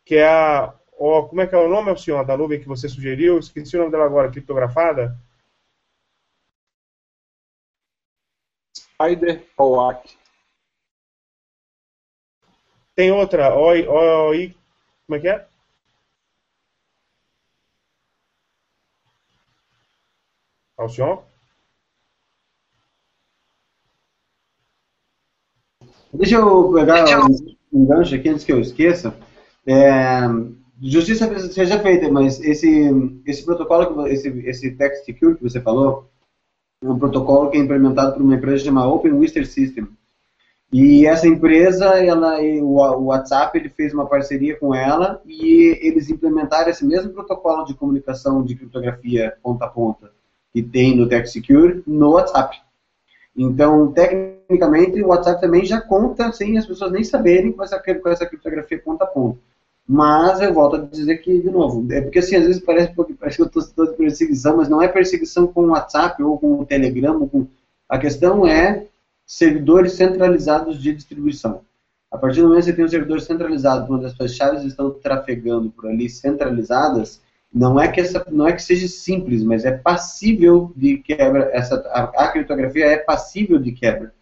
[0.04, 0.72] que é a
[1.02, 3.36] ou como é que é o nome, senhor, da nuvem que você sugeriu?
[3.36, 5.18] Esqueci o nome dela agora, criptografada.
[8.72, 10.16] Spider OAK.
[12.94, 14.56] Tem outra, OI, OI,
[15.04, 15.48] como é que é?
[20.76, 21.24] Alcion?
[26.14, 27.04] Deixa eu pegar
[27.72, 29.18] um, gancho aqui antes que eu esqueça.
[29.66, 30.20] É,
[30.82, 32.90] Justiça seja feita, mas esse,
[33.24, 36.08] esse protocolo, esse, esse text secure que você falou,
[36.82, 39.86] é um protocolo que é implementado por uma empresa chamada Open Wister System.
[40.72, 46.70] E essa empresa, ela, o WhatsApp, ele fez uma parceria com ela e eles implementaram
[46.70, 50.10] esse mesmo protocolo de comunicação de criptografia ponta a ponta
[50.52, 52.60] que tem no Text Secure no WhatsApp.
[53.36, 58.08] Então, tecnicamente, o WhatsApp também já conta sem as pessoas nem saberem com essa, com
[58.08, 59.38] essa criptografia ponta a ponta.
[59.86, 63.36] Mas eu volto a dizer que, de novo, é porque assim, às vezes parece, parece
[63.36, 66.64] que eu estou de perseguição, mas não é perseguição com o WhatsApp ou com o
[66.64, 67.26] Telegram.
[67.28, 67.46] Com...
[67.88, 68.86] A questão é
[69.26, 71.62] servidores centralizados de distribuição.
[72.10, 74.90] A partir do momento que você tem um servidor centralizado, onde as suas chaves estão
[74.90, 77.20] trafegando por ali centralizadas,
[77.52, 81.50] não é que essa, não é que seja simples, mas é passível de quebra.
[81.52, 84.14] Essa, a, a criptografia é passível de quebra.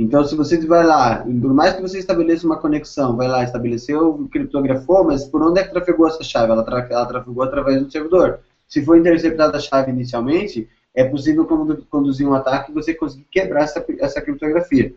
[0.00, 4.26] Então, se você vai lá, por mais que você estabeleça uma conexão, vai lá, estabeleceu,
[4.32, 6.50] criptografou, mas por onde é que trafegou essa chave?
[6.50, 8.40] Ela, tra ela trafegou através do servidor.
[8.66, 11.46] Se for interceptada a chave inicialmente, é possível
[11.90, 14.94] conduzir um ataque e você conseguir quebrar essa, essa criptografia.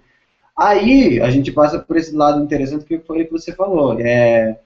[0.57, 3.99] Aí, a gente passa por esse lado interessante que foi que você falou.
[3.99, 4.57] É,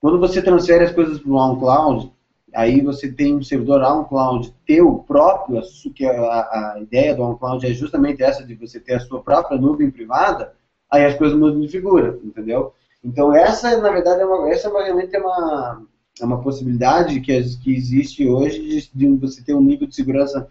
[0.00, 2.12] quando você transfere as coisas para o OnCloud,
[2.54, 5.62] Aí você tem um servidor OnCloud teu próprio,
[5.94, 9.22] que é a, a ideia do OnCloud é justamente essa de você ter a sua
[9.22, 10.52] própria nuvem privada,
[10.90, 12.74] aí as coisas mudam de figura, entendeu?
[13.04, 15.82] Então essa, na verdade, é uma, essa realmente é uma,
[16.20, 20.48] é uma possibilidade que, que existe hoje de, de você ter um nível de segurança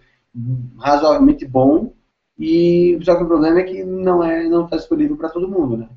[0.78, 1.94] razoavelmente bom
[2.38, 5.76] e só que o problema é que não é não está disponível para todo mundo,
[5.76, 5.90] né?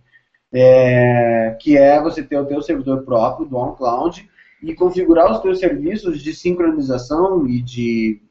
[0.54, 4.28] É, que é você ter o teu servidor próprio do OnCloud
[4.62, 8.22] e configurar os teus serviços de sincronização e de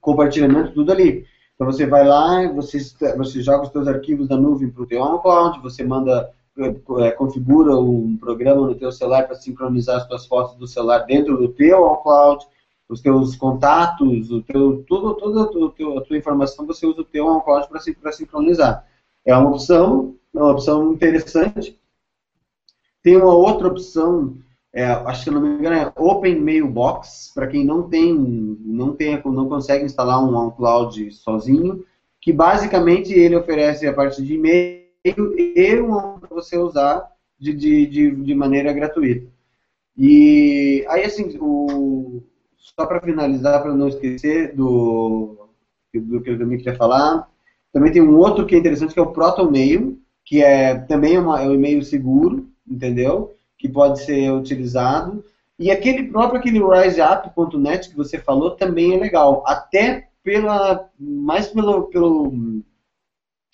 [0.00, 1.26] compartilhamento tudo ali.
[1.54, 2.78] Então você vai lá, você,
[3.16, 6.32] você joga os teus arquivos da nuvem para o teu OnCloud, você manda
[7.00, 11.36] é, configura um programa no teu celular para sincronizar as tuas fotos do celular dentro
[11.36, 12.46] do teu OnCloud,
[12.88, 17.68] os teus contatos, o teu, tudo, toda a tua informação, você usa o teu OnCloud
[17.68, 18.86] para sincronizar.
[19.24, 21.78] É uma opção, é uma opção interessante.
[23.02, 24.38] Tem uma outra opção,
[24.78, 29.20] é, acho que não me engano é Open Mailbox, para quem não tem, não tem,
[29.24, 31.84] não consegue instalar um OnCloud sozinho,
[32.20, 37.86] que basicamente ele oferece a parte de e-mail e um para você usar de, de,
[37.86, 39.26] de, de, maneira gratuita.
[39.96, 42.22] E aí, assim, o,
[42.56, 45.48] só para finalizar, para não esquecer do,
[45.92, 47.28] do que eu também queria falar,
[47.72, 51.42] também tem um outro que é interessante, que é o ProtonMail, que é também uma,
[51.42, 53.34] é um e-mail seguro, entendeu?
[53.58, 55.24] Que pode ser utilizado.
[55.58, 59.42] E aquele próprio, aquele riseup.net que você falou, também é legal.
[59.46, 62.62] Até pela, mais pelo, pelo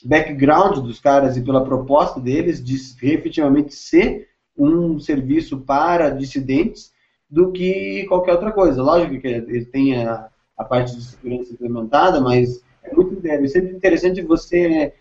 [0.04, 6.92] background dos caras e pela proposta deles de efetivamente ser um serviço para dissidentes
[7.28, 8.82] do que qualquer outra coisa.
[8.82, 13.74] Lógico que ele tem a, a parte de segurança implementada, mas é muito é sempre
[13.74, 14.92] interessante você,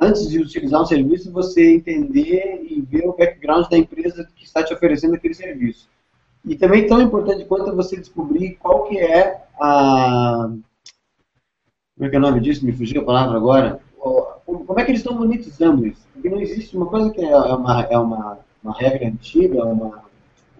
[0.00, 4.62] antes de utilizar um serviço, você entender e ver o background da empresa que está
[4.62, 5.88] te oferecendo aquele serviço.
[6.44, 10.50] E também tão importante quanto você descobrir qual que é a...
[11.96, 12.64] Como é que é o nome disso?
[12.64, 13.80] Me fugiu a palavra agora
[14.46, 16.06] como é que eles estão monetizando isso?
[16.12, 20.04] Porque não existe uma coisa que é, é uma, é uma, uma regra antiga, uma,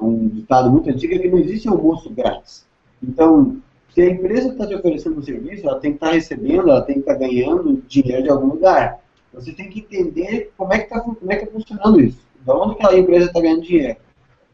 [0.00, 2.66] um ditado muito antigo, é que não existe almoço grátis.
[3.02, 3.58] Então,
[3.94, 6.82] se a empresa está te oferecendo um serviço, ela tem que estar tá recebendo, ela
[6.82, 8.98] tem que estar tá ganhando dinheiro de algum lugar.
[9.32, 12.20] Você tem que entender como é que está é tá funcionando isso.
[12.40, 13.98] De onde que a empresa está ganhando dinheiro.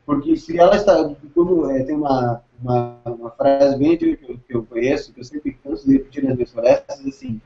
[0.04, 1.10] Porque se ela está.
[1.34, 5.24] Quando, é, tem uma, uma, uma, frase bem que eu, que eu conheço, que eu
[5.24, 7.40] sempre canso de repetir nas minhas palestras, assim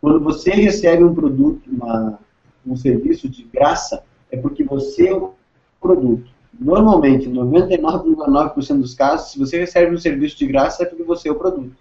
[0.00, 2.18] quando você recebe um produto, uma,
[2.66, 5.34] um serviço de graça, é porque você é o
[5.80, 6.30] produto.
[6.58, 11.32] Normalmente, 99,9% dos casos, se você recebe um serviço de graça, é porque você é
[11.32, 11.76] o produto.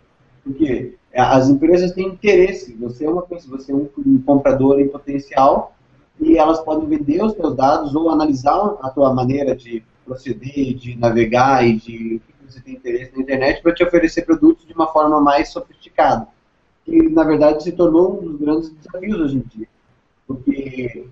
[0.45, 5.75] Porque as empresas têm interesse, você é uma você é um, um comprador em potencial
[6.21, 10.95] e elas podem vender os seus dados ou analisar a tua maneira de proceder, de
[10.97, 14.73] navegar e de o que você tem interesse na internet para te oferecer produtos de
[14.73, 16.27] uma forma mais sofisticada
[16.85, 19.67] que na verdade se tornou um dos grandes desafios hoje em dia.
[20.27, 21.07] Porque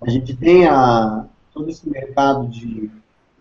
[0.00, 2.90] a gente tem a, todo esse mercado de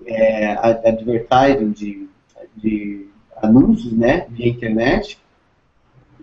[0.05, 0.53] é,
[0.87, 2.07] advertising, de,
[2.55, 3.07] de
[3.41, 5.19] anúncios né, de internet,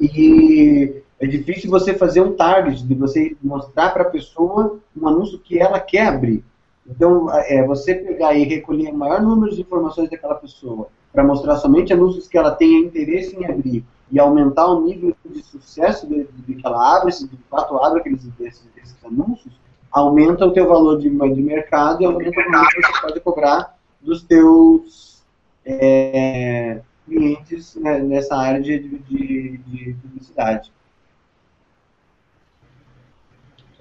[0.00, 5.38] e é difícil você fazer um target, de você mostrar para a pessoa um anúncio
[5.38, 6.44] que ela quer abrir.
[6.88, 11.56] Então, é você pegar e recolher o maior número de informações daquela pessoa para mostrar
[11.56, 16.24] somente anúncios que ela tenha interesse em abrir e aumentar o nível de sucesso de,
[16.46, 19.52] de que ela abre, se de fato abre aqueles esses, esses anúncios,
[19.90, 23.76] aumenta o teu valor de, de mercado e aumenta o valor que você pode cobrar
[24.00, 25.24] dos teus
[25.64, 30.70] é, clientes né, nessa área de, de, de publicidade.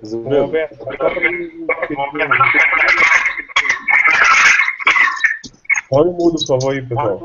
[0.03, 0.77] Roberto,
[5.89, 7.19] Põe o mudo, por favor, aí, pessoal.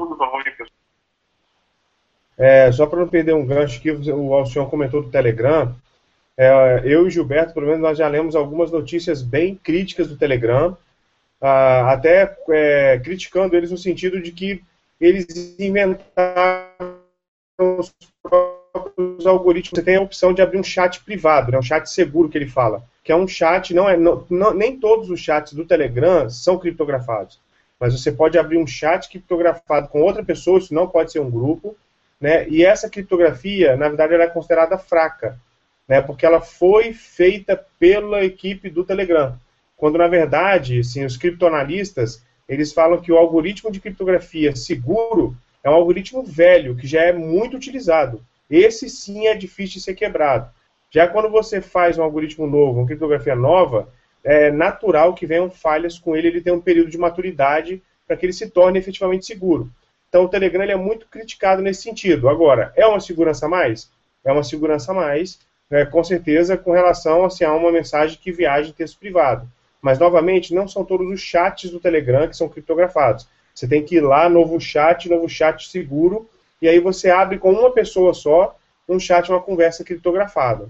[2.39, 5.75] É, só para não perder um gancho que o senhor comentou do Telegram,
[6.37, 10.75] é, eu e Gilberto, pelo menos, nós já lemos algumas notícias bem críticas do Telegram,
[11.39, 14.63] ah, até é, criticando eles no sentido de que
[15.01, 16.99] eles inventaram
[17.59, 17.93] os
[18.23, 19.79] próprios algoritmos.
[19.79, 22.47] Você tem a opção de abrir um chat privado, né, um chat seguro que ele
[22.47, 26.29] fala, que é um chat, não é, não, não, nem todos os chats do Telegram
[26.29, 27.41] são criptografados,
[27.79, 31.31] mas você pode abrir um chat criptografado com outra pessoa, isso não pode ser um
[31.31, 31.77] grupo,
[32.21, 32.47] né?
[32.49, 35.39] E essa criptografia, na verdade, ela é considerada fraca,
[35.91, 36.01] né?
[36.01, 39.37] porque ela foi feita pela equipe do Telegram.
[39.77, 45.71] Quando, na verdade, assim, os criptoanalistas eles falam que o algoritmo de criptografia seguro é
[45.71, 48.21] um algoritmo velho, que já é muito utilizado.
[48.51, 50.51] Esse sim é difícil de ser quebrado.
[50.91, 53.89] Já quando você faz um algoritmo novo, uma criptografia nova,
[54.25, 58.27] é natural que venham falhas com ele, ele tem um período de maturidade para que
[58.27, 59.71] ele se torne efetivamente seguro.
[60.09, 62.29] Então o Telegram é muito criticado nesse sentido.
[62.29, 63.89] Agora, é uma segurança a mais?
[64.25, 65.39] É uma segurança a mais,
[65.71, 69.49] né, com certeza, com relação assim, a uma mensagem que viaja em texto privado.
[69.81, 73.27] Mas, novamente, não são todos os chats do Telegram que são criptografados.
[73.55, 76.29] Você tem que ir lá, novo chat, novo chat seguro,
[76.61, 78.57] e aí você abre com uma pessoa só
[78.89, 80.69] um chat, uma conversa criptografada.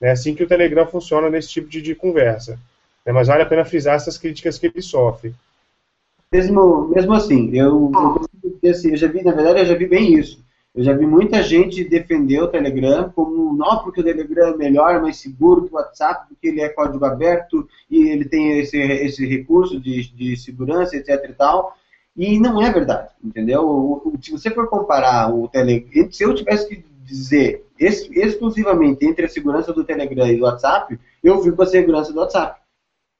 [0.00, 2.58] É assim que o Telegram funciona nesse tipo de, de conversa.
[3.04, 5.34] É, mas vale a pena frisar essas críticas que ele sofre.
[6.30, 7.90] Mesmo, mesmo assim, eu,
[8.62, 10.44] eu, assim, eu já vi, na verdade, eu já vi bem isso.
[10.76, 15.00] Eu já vi muita gente defender o Telegram como, não, porque o Telegram é melhor,
[15.00, 19.26] mais seguro que o WhatsApp, porque ele é código aberto e ele tem esse, esse
[19.26, 21.74] recurso de, de segurança, etc e tal.
[22.14, 24.02] E não é verdade, entendeu?
[24.20, 29.28] Se você for comparar o Telegram, se eu tivesse que dizer ex exclusivamente entre a
[29.30, 32.60] segurança do Telegram e do WhatsApp, eu fico com a segurança do WhatsApp.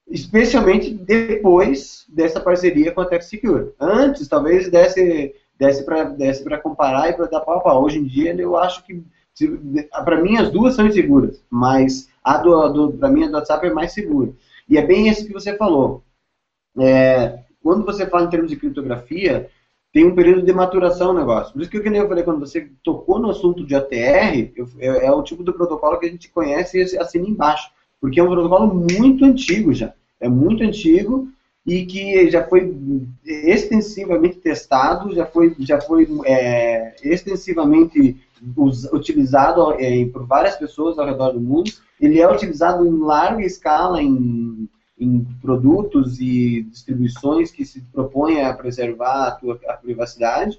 [0.07, 3.71] Especialmente depois dessa parceria com a TechSecure.
[3.79, 7.83] Antes, talvez desse desse para desse comparar e para dar pau a pau.
[7.83, 9.03] Hoje em dia, eu acho que,
[10.05, 13.67] para mim, as duas são inseguras, mas a do, do para mim, a do WhatsApp
[13.67, 14.31] é mais segura.
[14.69, 16.03] E é bem isso que você falou.
[16.77, 19.49] É, quando você fala em termos de criptografia,
[19.91, 21.53] tem um período de maturação no negócio.
[21.53, 25.11] Por isso que, eu falei, quando você tocou no assunto de ATR, eu, é, é,
[25.11, 27.71] o tipo do protocolo que a gente conhece e assina embaixo.
[27.99, 29.93] Porque é um protocolo muito antigo já.
[30.19, 31.27] É muito antigo
[31.67, 32.73] e que já foi
[33.25, 38.15] extensivamente testado, já foi, já foi é, extensivamente
[38.93, 41.69] utilizado é, por várias pessoas ao redor do mundo.
[41.99, 48.53] Ele é utilizado em larga escala em, em produtos e distribuições que se propõem a
[48.53, 50.57] preservar a, tua, a privacidade.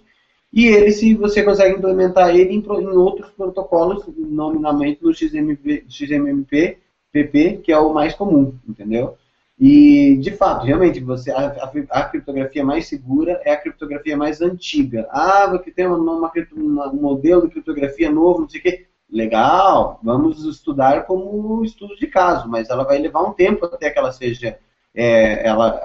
[0.53, 6.79] E ele, se você consegue implementar ele em, em outros protocolos, nominalmente no XMP,
[7.11, 9.17] PP, que é o mais comum, entendeu?
[9.61, 14.41] E, de fato, realmente, você, a, a, a, criptografia mais segura é a criptografia mais
[14.41, 15.09] antiga.
[15.11, 18.87] Ah, porque tem uma, uma, uma, um modelo de criptografia novo, não sei o quê.
[19.11, 23.99] Legal, vamos estudar como estudo de caso, mas ela vai levar um tempo até que
[23.99, 24.59] ela seja,
[24.95, 25.83] é, ela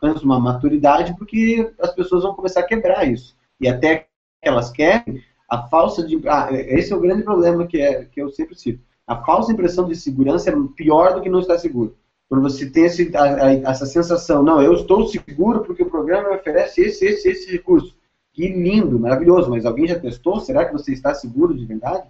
[0.00, 3.34] alcance uma maturidade, porque as pessoas vão começar a quebrar isso.
[3.60, 4.06] E até que
[4.42, 8.30] elas querem, a falsa de, ah, esse é o grande problema que, é, que eu
[8.30, 8.84] sempre cito.
[9.06, 11.96] A falsa impressão de segurança é pior do que não estar seguro.
[12.30, 16.28] Quando você tem esse, a, a, essa sensação, não, eu estou seguro porque o programa
[16.28, 17.92] me oferece esse, esse, esse recurso.
[18.32, 20.38] Que lindo, maravilhoso, mas alguém já testou?
[20.38, 22.08] Será que você está seguro de verdade?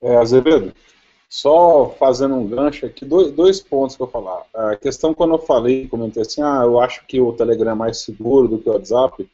[0.00, 0.72] É, Azevedo,
[1.28, 4.46] só fazendo um gancho aqui, dois, dois pontos que eu falar.
[4.54, 7.98] A questão quando eu falei, comentei assim, ah, eu acho que o Telegram é mais
[7.98, 9.28] seguro do que o WhatsApp,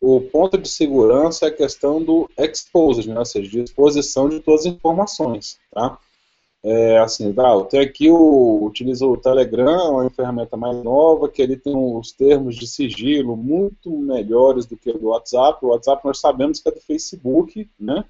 [0.00, 4.38] o ponto de segurança é a questão do exposed, né, ou seja, de exposição de
[4.38, 5.98] todas as informações, tá?
[6.62, 11.56] É, assim, tá, eu aqui o, utilizo o Telegram, uma ferramenta mais nova, que ele
[11.56, 15.64] tem os termos de sigilo muito melhores do que o do WhatsApp.
[15.64, 18.04] O WhatsApp nós sabemos que é do Facebook, né?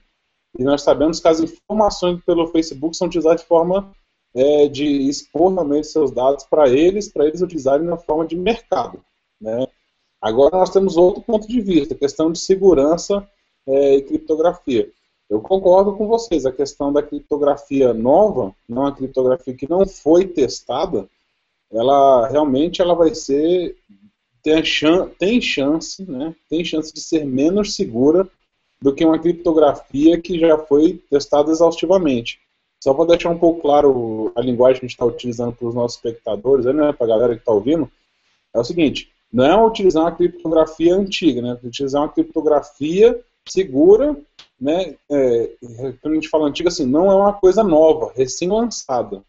[0.59, 3.93] E nós sabemos que as informações pelo Facebook são utilizadas de forma
[4.35, 9.01] é, de expor realmente seus dados para eles, para eles utilizarem na forma de mercado,
[9.41, 9.67] né?
[10.21, 13.27] Agora nós temos outro ponto de vista, questão de segurança
[13.67, 14.91] é, e criptografia.
[15.31, 20.27] Eu concordo com vocês, a questão da criptografia nova, não a criptografia que não foi
[20.27, 21.09] testada,
[21.73, 23.77] ela realmente ela vai ser
[24.43, 26.35] tem, chance, tem chance, né?
[26.49, 28.29] Tem chance de ser menos segura
[28.83, 32.41] do que uma criptografia que já foi testada exaustivamente.
[32.83, 35.75] Só para deixar um pouco claro a linguagem que a gente está utilizando para os
[35.75, 37.89] nossos espectadores, né, para a galera que está ouvindo,
[38.53, 41.59] é o seguinte: não é utilizar uma criptografia antiga, né?
[41.63, 44.17] É utilizar uma criptografia segura
[44.61, 45.57] né, é,
[46.03, 49.25] quando a gente fala antiga, assim, não é uma coisa nova, recém-lançada.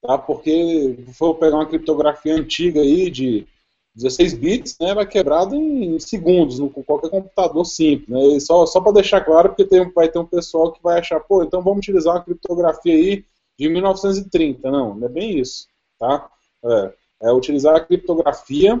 [0.00, 0.16] Tá?
[0.16, 3.46] Porque se for pegar uma criptografia antiga aí de
[3.94, 8.08] 16 bits, né, vai quebrado em segundos, com qualquer computador simples.
[8.08, 8.40] Né?
[8.40, 11.42] só só para deixar claro, porque tem, vai ter um pessoal que vai achar, pô,
[11.42, 13.24] então vamos utilizar uma criptografia aí
[13.58, 14.70] de 1930.
[14.70, 15.68] Não, não é bem isso.
[15.98, 16.28] Tá?
[16.64, 18.80] É, é utilizar a criptografia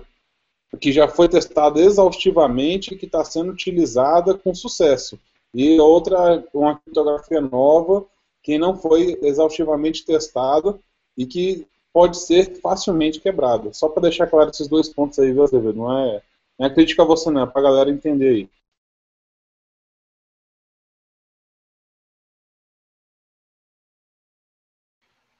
[0.80, 5.18] que já foi testada exaustivamente e que está sendo utilizada com sucesso
[5.54, 8.04] e outra, uma criptografia nova
[8.42, 10.76] que não foi exaustivamente testada
[11.16, 13.72] e que pode ser facilmente quebrada.
[13.72, 15.76] Só para deixar claro esses dois pontos aí, viu, Azevedo?
[15.78, 16.20] Não é,
[16.58, 18.50] não é crítica a você, não, é para a galera entender aí.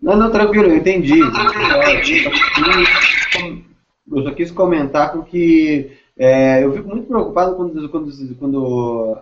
[0.00, 1.18] Não, não, tranquilo, eu entendi.
[1.18, 1.32] Eu
[4.08, 9.18] só quis comentar porque é, eu fico muito preocupado quando, quando, quando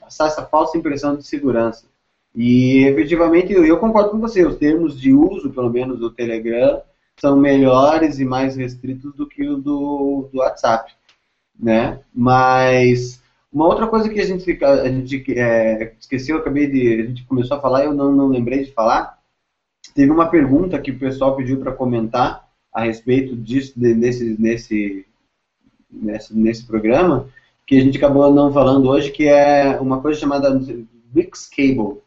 [0.00, 1.86] passar essa falsa impressão de segurança.
[2.34, 6.82] E efetivamente eu concordo com você, os termos de uso, pelo menos do Telegram,
[7.16, 10.92] são melhores e mais restritos do que o do, do WhatsApp,
[11.58, 12.00] né?
[12.12, 17.24] Mas uma outra coisa que a gente, a gente é, esqueceu, acabei de, a gente
[17.24, 19.16] começou a falar e eu não, não lembrei de falar,
[19.94, 22.43] teve uma pergunta que o pessoal pediu para comentar
[22.74, 25.06] a respeito disso, de, desse, nesse,
[25.88, 27.28] nesse, nesse programa,
[27.64, 30.60] que a gente acabou não falando hoje, que é uma coisa chamada
[31.14, 32.02] BRICS Cable.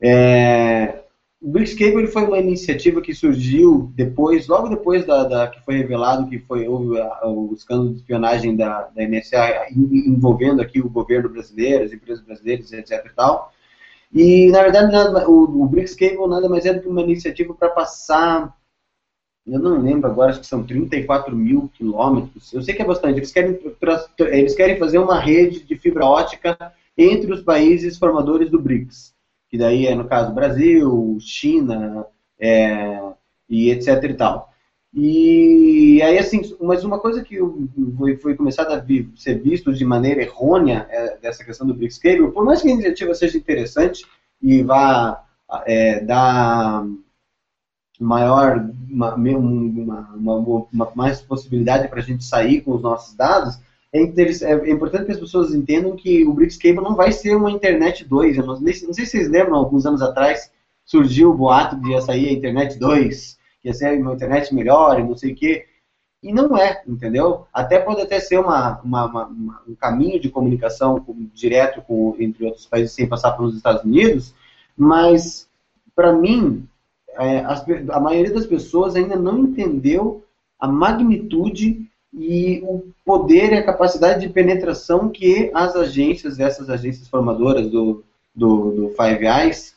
[0.00, 1.02] É,
[1.40, 5.76] o BRICS Cable foi uma iniciativa que surgiu depois, logo depois da, da que foi
[5.76, 11.28] revelado que foi houve o escândalo de espionagem da, da NSA envolvendo aqui o governo
[11.28, 13.04] brasileiro, as empresas brasileiras, etc.
[13.04, 13.52] E, tal.
[14.12, 14.96] e na verdade
[15.28, 18.57] o, o Cable nada mais é do que uma iniciativa para passar
[19.50, 22.52] eu não lembro agora, acho que são 34 mil quilômetros.
[22.52, 23.18] Eu sei que é bastante.
[23.18, 23.58] Eles querem,
[24.20, 26.56] eles querem fazer uma rede de fibra ótica
[26.96, 29.16] entre os países formadores do BRICS
[29.48, 32.06] que daí é, no caso, Brasil, China,
[32.38, 33.00] é,
[33.48, 34.52] e etc e tal.
[34.92, 37.38] E aí, assim, mas uma coisa que
[38.20, 38.84] foi, começada a
[39.16, 42.72] ser visto de maneira errônea é, dessa questão do BRICS Cable, por mais que a
[42.72, 44.04] iniciativa seja interessante
[44.42, 45.24] e vá
[45.66, 46.86] é, dar
[47.98, 53.58] maior, uma, uma, uma, uma mais possibilidade para a gente sair com os nossos dados,
[53.92, 57.50] é, é, importante que as pessoas entendam que o BRICS Cable não vai ser uma
[57.50, 58.36] internet 2.
[58.36, 60.52] Eu não, não sei se vocês lembram, alguns anos atrás
[60.84, 65.00] surgiu o boato de ia sair a internet 2, que ia ser uma internet melhor
[65.00, 65.66] e não sei o quê.
[66.22, 67.46] E não é, entendeu?
[67.52, 72.66] Até pode até ser uma, uma, uma, um caminho de comunicação direto com, entre outros
[72.66, 74.34] países sem passar pelos Estados Unidos,
[74.76, 75.48] mas,
[75.94, 76.67] para mim,
[77.18, 80.24] é, as, a maioria das pessoas ainda não entendeu
[80.58, 87.08] a magnitude e o poder e a capacidade de penetração que as agências, essas agências
[87.08, 88.04] formadoras do,
[88.34, 89.76] do, do Five Eyes,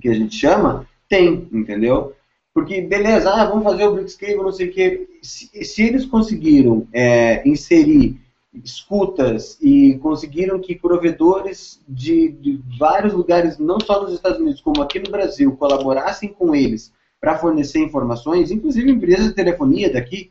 [0.00, 2.14] que a gente chama, tem, entendeu?
[2.54, 5.08] Porque, beleza, ah, vamos fazer o Blitzkrieg, não sei o quê.
[5.22, 8.20] Se, se eles conseguiram é, inserir
[8.62, 14.82] escutas e conseguiram que provedores de, de, vários lugares, não só nos Estados Unidos, como
[14.82, 20.30] aqui no Brasil, colaborassem com eles para fornecer informações, inclusive empresas de telefonia daqui,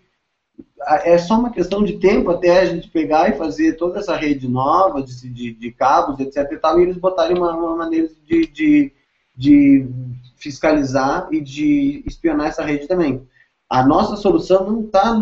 [1.03, 4.47] é só uma questão de tempo até a gente pegar e fazer toda essa rede
[4.47, 6.51] nova de, de, de cabos, etc.
[6.51, 8.91] E, tal, e eles botarem uma, uma maneira de,
[9.35, 9.89] de,
[10.35, 13.27] fiscalizar e de espionar essa rede também.
[13.69, 15.15] A nossa solução não está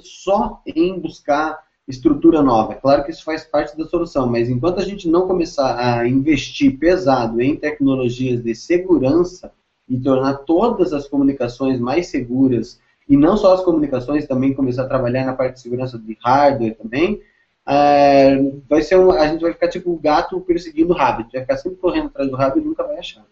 [0.00, 2.72] só em buscar estrutura nova.
[2.72, 6.08] É claro que isso faz parte da solução, mas enquanto a gente não começar a
[6.08, 9.52] investir pesado em tecnologias de segurança
[9.88, 14.88] e tornar todas as comunicações mais seguras e não só as comunicações, também começar a
[14.88, 17.20] trabalhar na parte de segurança de hardware também,
[17.66, 18.36] é,
[18.68, 21.78] vai ser a gente vai ficar tipo o gato perseguindo o rabbit, vai ficar sempre
[21.78, 23.24] correndo atrás do rabbit e nunca vai achar.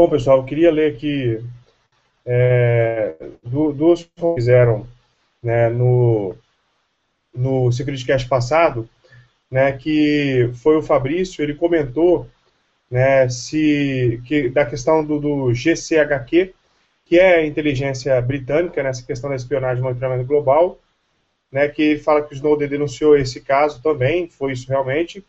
[0.00, 1.44] Bom, pessoal, eu queria ler aqui
[2.24, 4.86] é, duas que fizeram
[5.42, 6.34] né, no,
[7.34, 8.88] no SecurityCast passado,
[9.50, 12.26] né, que foi o Fabrício, ele comentou
[12.90, 16.54] né, se, que, da questão do, do GCHQ,
[17.04, 20.78] que é a inteligência britânica, nessa questão da espionagem e monitoramento global,
[21.52, 25.22] né, que fala que o Snowden denunciou esse caso também, foi isso realmente,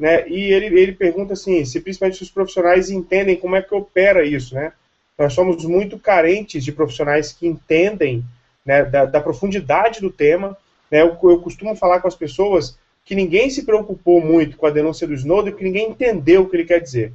[0.00, 4.24] né, e ele, ele pergunta assim, se principalmente os profissionais entendem como é que opera
[4.24, 4.72] isso, né,
[5.18, 8.24] nós somos muito carentes de profissionais que entendem
[8.64, 10.56] né, da, da profundidade do tema,
[10.90, 14.70] né, eu, eu costumo falar com as pessoas que ninguém se preocupou muito com a
[14.70, 17.12] denúncia do Snowden, porque ninguém entendeu o que ele quer dizer.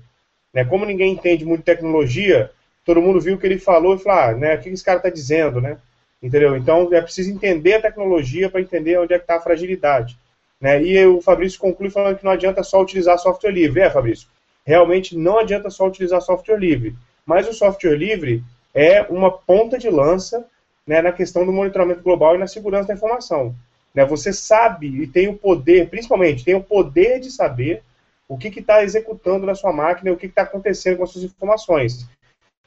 [0.53, 0.63] Né?
[0.63, 2.51] Como ninguém entende muito tecnologia,
[2.83, 4.97] todo mundo viu o que ele falou e falou, ah, né, o que esse cara
[4.97, 5.77] está dizendo, né?
[6.21, 6.55] Entendeu?
[6.55, 10.17] Então é preciso entender a tecnologia para entender onde é que está a fragilidade.
[10.59, 10.81] Né?
[10.83, 13.81] E o Fabrício conclui falando que não adianta só utilizar software livre.
[13.81, 14.27] É, Fabrício,
[14.65, 16.95] realmente não adianta só utilizar software livre.
[17.25, 18.43] Mas o software livre
[18.73, 20.45] é uma ponta de lança
[20.85, 23.55] né, na questão do monitoramento global e na segurança da informação.
[23.93, 24.05] Né?
[24.05, 27.81] Você sabe e tem o poder, principalmente, tem o poder de saber
[28.27, 31.25] o que está executando na sua máquina e o que está acontecendo com as suas
[31.25, 32.07] informações.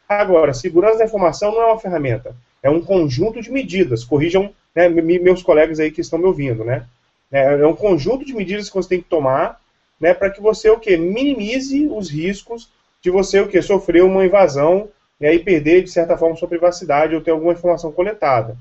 [0.08, 4.04] Agora, segurança da informação não é uma ferramenta, é um conjunto de medidas.
[4.04, 6.86] Corrijam né, meus colegas aí que estão me ouvindo, né?
[7.30, 9.60] É, é um conjunto de medidas que você tem que tomar
[10.00, 10.96] né, para que você o quê?
[10.96, 12.70] minimize os riscos
[13.02, 13.60] de você o quê?
[13.60, 17.92] sofrer uma invasão né, e perder, de certa forma, sua privacidade ou ter alguma informação
[17.92, 18.56] coletada.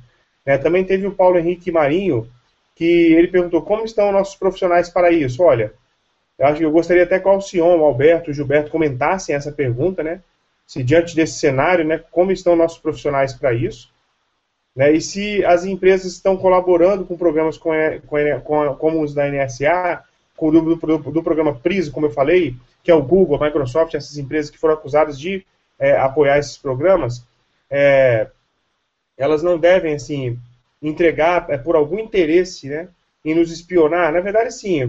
[0.45, 2.28] É, também teve o Paulo Henrique Marinho,
[2.76, 5.43] que ele perguntou como estão nossos profissionais para isso.
[5.43, 5.74] Olha,
[6.38, 9.51] eu acho que eu gostaria até que o Alcion, o Alberto, o Gilberto comentassem essa
[9.51, 10.22] pergunta, né?
[10.65, 13.89] Se diante desse cenário, né, como estão nossos profissionais para isso?
[14.78, 17.72] Né, e se as empresas estão colaborando com programas com,
[18.06, 20.04] com, com, como os da NSA,
[20.36, 23.96] com do, do, do, programa PRISO, como eu falei, que é o Google, a Microsoft,
[23.96, 25.44] essas empresas que foram acusadas de
[25.80, 27.26] é, apoiar esses programas,
[27.72, 28.28] é,
[29.18, 30.38] elas não devem, assim,
[30.80, 32.88] entregar é, por algum interesse, né,
[33.26, 34.82] em nos espionar, na verdade sim,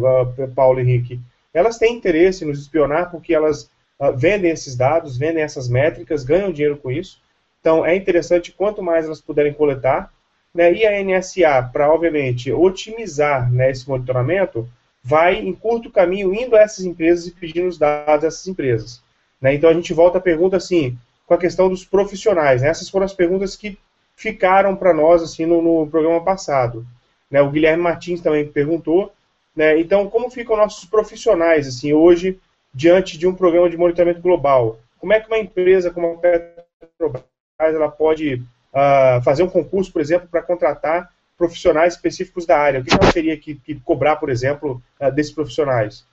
[0.54, 1.18] Paulo Henrique,
[1.52, 6.24] elas têm interesse em nos espionar porque elas uh, vendem esses dados, vendem essas métricas,
[6.24, 7.20] ganham dinheiro com isso.
[7.60, 10.12] Então, é interessante quanto mais elas puderem coletar.
[10.54, 14.68] Né, e a NSA, para, obviamente, otimizar né, esse monitoramento,
[15.02, 19.02] vai, em curto caminho, indo a essas empresas e pedindo os dados dessas empresas.
[19.40, 20.96] Né, então, a gente volta à pergunta, assim,
[21.26, 22.62] com a questão dos profissionais.
[22.62, 23.78] Né, essas foram as perguntas que
[24.16, 26.86] ficaram para nós, assim, no, no programa passado.
[27.30, 29.12] Né, o Guilherme Martins também perguntou.
[29.54, 32.38] Né, então, como ficam nossos profissionais, assim, hoje,
[32.72, 34.80] diante de um programa de monitoramento global?
[34.98, 37.27] Como é que uma empresa como a Petrobras
[37.58, 42.80] ela pode uh, fazer um concurso, por exemplo, para contratar profissionais específicos da área?
[42.80, 46.06] O que ela teria que, que cobrar, por exemplo, uh, desses profissionais?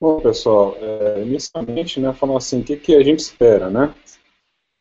[0.00, 3.94] Bom, pessoal, é, inicialmente, né, falando assim, o que, que a gente espera, né?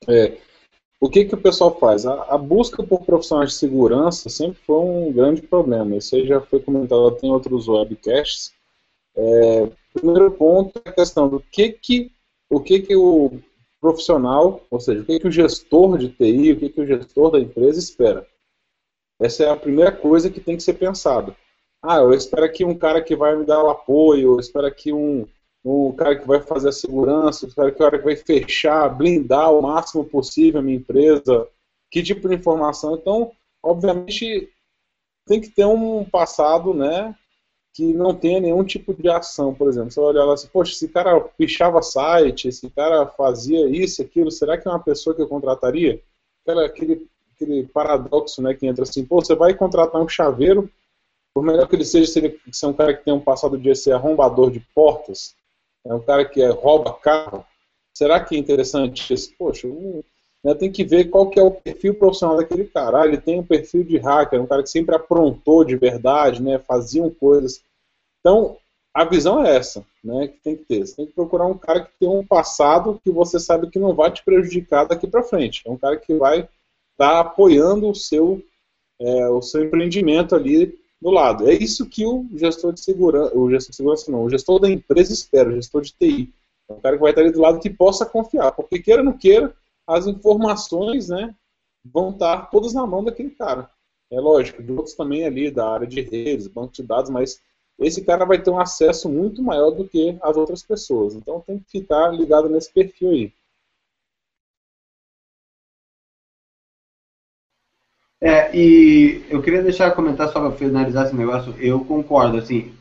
[0.07, 0.39] É,
[0.99, 2.07] o que, que o pessoal faz?
[2.07, 5.95] A, a, busca por profissionais de segurança sempre foi um grande problema.
[5.95, 8.51] Isso aí já foi comentado até em outros webcasts.
[9.15, 12.11] É, primeiro ponto é a questão do que, que
[12.51, 13.31] o que, que o
[13.79, 17.31] profissional, ou seja, o que, que o gestor de TI, o que, que o gestor
[17.31, 18.27] da empresa espera.
[19.19, 21.35] Essa é a primeira coisa que tem que ser pensado.
[21.81, 24.91] Ah, eu espero aqui um cara que vai me dar o apoio, eu espero aqui
[24.91, 25.25] um,
[25.63, 28.89] um cara que vai fazer a segurança, eu espero que o cara que vai fechar,
[28.89, 31.47] blindar o máximo possível a minha empresa,
[31.89, 32.95] que tipo de informação.
[32.95, 33.31] Então,
[33.63, 34.49] obviamente,
[35.25, 37.15] tem que ter um passado, né,
[37.73, 39.91] que não tenha nenhum tipo de ação, por exemplo.
[39.91, 44.29] Você vai olhar lá assim, poxa, esse cara pichava site, esse cara fazia isso, aquilo,
[44.29, 46.01] será que é uma pessoa que eu contrataria?
[46.41, 50.69] Aquela, aquele, aquele paradoxo, né, que entra assim, pô, você vai contratar um chaveiro,
[51.33, 53.57] por melhor que ele seja, se ele se é um cara que tem um passado
[53.57, 55.33] de ser arrombador de portas,
[55.85, 57.45] é um cara que é, rouba carro,
[57.93, 59.33] será que é interessante isso?
[59.37, 60.03] Poxa, um,
[60.43, 63.01] né, tem que ver qual que é o perfil profissional daquele cara.
[63.01, 66.57] Ah, ele tem um perfil de hacker, um cara que sempre aprontou de verdade, né,
[66.59, 67.63] faziam coisas.
[68.19, 68.57] Então,
[68.93, 70.85] a visão é essa, né, que tem que ter.
[70.85, 73.93] Você tem que procurar um cara que tem um passado que você sabe que não
[73.93, 75.61] vai te prejudicar daqui para frente.
[75.65, 76.49] É um cara que vai estar
[76.97, 78.41] tá apoiando o seu,
[78.99, 81.49] é, o seu empreendimento ali do lado.
[81.49, 84.69] É isso que o gestor de segurança, o gestor de segurança não, o gestor da
[84.69, 86.33] empresa espera, o gestor de TI.
[86.69, 89.05] É um cara que vai estar ali do lado que possa confiar, porque queira ou
[89.05, 89.53] não queira,
[89.87, 91.35] as informações né,
[91.83, 93.69] vão estar todas na mão daquele cara.
[94.11, 97.41] É lógico, de outros também ali da área de redes, banco de dados, mas
[97.79, 101.15] esse cara vai ter um acesso muito maior do que as outras pessoas.
[101.15, 103.33] Então tem que ficar ligado nesse perfil aí.
[108.19, 111.55] É, e eu queria deixar comentar só para finalizar esse negócio.
[111.59, 112.71] Eu concordo, assim,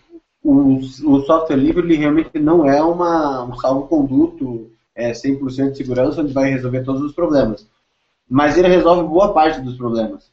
[0.42, 6.20] o, o software livre ele realmente não é uma, um salvo-conduto é, 100% de segurança,
[6.20, 7.66] onde vai resolver todos os problemas.
[8.28, 10.30] Mas ele resolve boa parte dos problemas.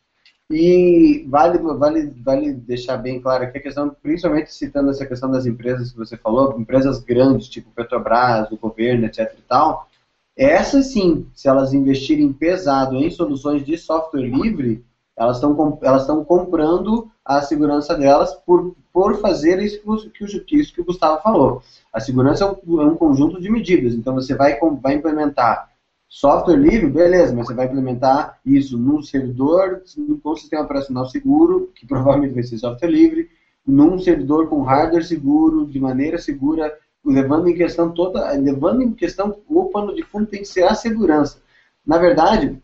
[0.50, 5.46] E vale, vale, vale deixar bem claro aqui a questão, principalmente citando essa questão das
[5.46, 9.90] empresas que você falou, empresas grandes, tipo Petrobras, o governo, etc e tal,
[10.38, 14.86] essas sim, se elas investirem pesado em soluções de software livre,
[15.18, 20.82] elas estão elas comprando a segurança delas por, por fazer isso que, o, isso que
[20.82, 21.64] o Gustavo falou.
[21.92, 23.96] A segurança é um, é um conjunto de medidas.
[23.96, 25.70] Então você vai, vai implementar
[26.08, 29.82] software livre, beleza, mas você vai implementar isso num servidor
[30.24, 33.30] com sistema operacional seguro, que provavelmente vai ser software livre,
[33.66, 39.40] num servidor com hardware seguro, de maneira segura, levando em questão toda, levando em questão
[39.48, 41.42] o pano de fundo tem que ser a segurança.
[41.86, 42.62] Na verdade,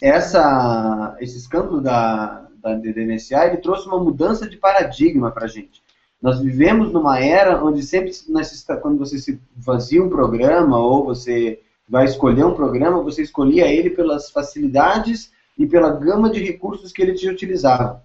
[0.00, 5.82] essa, esse escândalo da, da DNSA, ele trouxe uma mudança de paradigma para a gente.
[6.20, 8.10] Nós vivemos numa era onde sempre,
[8.80, 13.90] quando você se fazia um programa ou você vai escolher um programa, você escolhia ele
[13.90, 18.02] pelas facilidades e pela gama de recursos que ele te utilizava.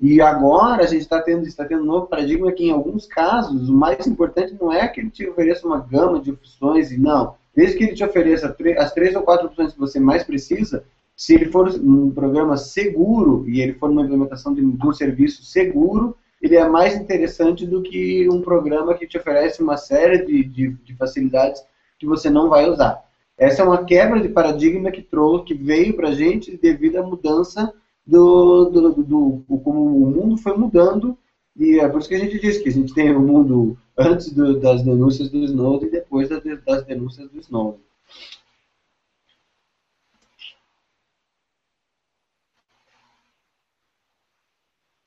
[0.00, 3.68] E agora a gente está tendo, está tendo um novo paradigma que, em alguns casos,
[3.68, 7.36] o mais importante não é que ele te ofereça uma gama de opções, e não.
[7.54, 10.84] Desde que ele te ofereça as três ou quatro opções que você mais precisa,
[11.16, 16.16] se ele for um programa seguro e ele for uma implementação de, um serviço seguro,
[16.40, 20.70] ele é mais interessante do que um programa que te oferece uma série de, de,
[20.70, 21.62] de facilidades
[21.98, 23.00] que você não vai usar.
[23.38, 27.02] Essa é uma quebra de paradigma que trouxe, que veio para a gente devido à
[27.02, 27.72] mudança
[28.06, 31.16] do, do, do, do, como o mundo foi mudando
[31.56, 33.78] e é por isso que a gente diz que a gente tem o um mundo
[33.96, 37.80] antes das denúncias do Snowden e depois das, das denúncias do Snowden.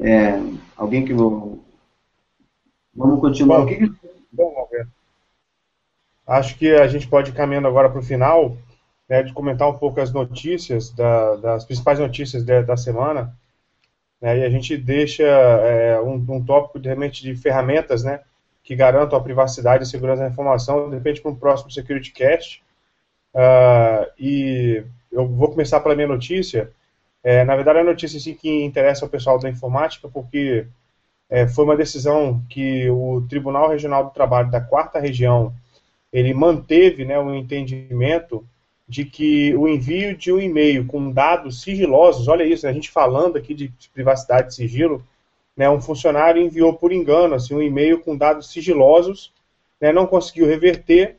[0.06, 0.39] É,
[0.78, 1.64] alguém que vou...
[2.93, 3.62] Vamos continuar.
[3.62, 3.91] Bom, que...
[4.32, 4.70] bom,
[6.28, 8.56] acho que a gente pode ir caminhando agora para o final,
[9.10, 13.36] né, de comentar um pouco as notícias, da, das principais notícias de, da semana,
[14.22, 18.22] né, e a gente deixa é, um, um tópico de, realmente de ferramentas, né,
[18.64, 22.64] que garantam a privacidade e segurança da informação, de repente para um próximo Security Cast.
[23.34, 26.72] Uh, e eu vou começar pela minha notícia.
[27.26, 30.67] É, na verdade, a notícia sim que interessa ao pessoal da informática, porque
[31.28, 35.51] é, foi uma decisão que o Tribunal Regional do Trabalho da Quarta Região
[36.13, 38.47] ele manteve né, um entendimento
[38.88, 42.91] de que o envio de um e-mail com dados sigilosos, olha isso, né, a gente
[42.91, 45.03] falando aqui de privacidade e sigilo,
[45.57, 49.34] né, um funcionário enviou por engano assim, um e-mail com dados sigilosos,
[49.82, 51.17] né, não conseguiu reverter,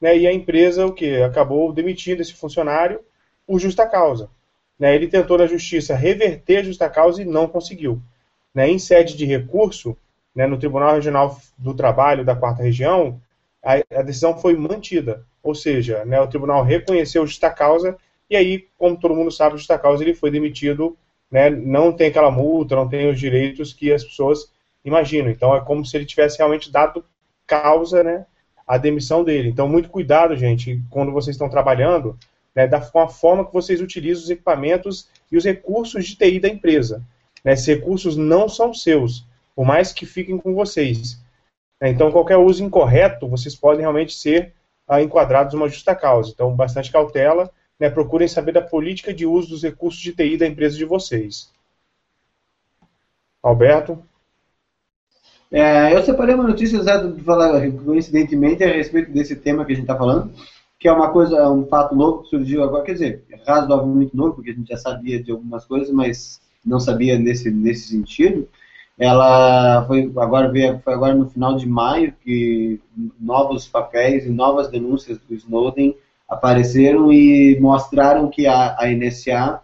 [0.00, 3.00] né, e a empresa o que acabou demitindo esse funcionário
[3.44, 4.30] por justa causa.
[4.78, 8.00] Né, ele tentou na justiça reverter a justa causa e não conseguiu.
[8.54, 9.96] Né, em sede de recurso,
[10.34, 13.20] né, no Tribunal Regional do Trabalho da Quarta Região,
[13.62, 15.24] a, a decisão foi mantida.
[15.42, 17.96] Ou seja, né, o tribunal reconheceu justa causa
[18.30, 20.96] e aí, como todo mundo sabe, justa causa ele foi demitido,
[21.30, 24.50] né, não tem aquela multa, não tem os direitos que as pessoas
[24.84, 25.30] imaginam.
[25.30, 27.04] Então é como se ele tivesse realmente dado
[27.46, 28.26] causa, né,
[28.66, 29.48] a demissão dele.
[29.48, 32.18] Então muito cuidado, gente, quando vocês estão trabalhando,
[32.58, 37.04] né, da forma que vocês utilizam os equipamentos e os recursos de TI da empresa.
[37.44, 41.20] Né, esses recursos não são seus, por mais que fiquem com vocês.
[41.80, 44.52] Então qualquer uso incorreto, vocês podem realmente ser
[44.88, 46.32] ah, enquadrados uma justa causa.
[46.34, 47.48] Então, bastante cautela,
[47.78, 51.52] né, procurem saber da política de uso dos recursos de TI da empresa de vocês.
[53.40, 54.02] Alberto?
[55.52, 59.84] É, eu separei uma notícia para falar coincidentemente a respeito desse tema que a gente
[59.84, 60.32] está falando,
[60.78, 64.50] que é uma coisa, um fato novo que surgiu agora, quer dizer, razoavelmente novo, porque
[64.50, 68.48] a gente já sabia de algumas coisas, mas não sabia nesse, nesse sentido,
[68.98, 72.80] ela foi agora veio, foi agora no final de maio que
[73.20, 75.96] novos papéis e novas denúncias do Snowden
[76.28, 79.62] apareceram e mostraram que a, a NSA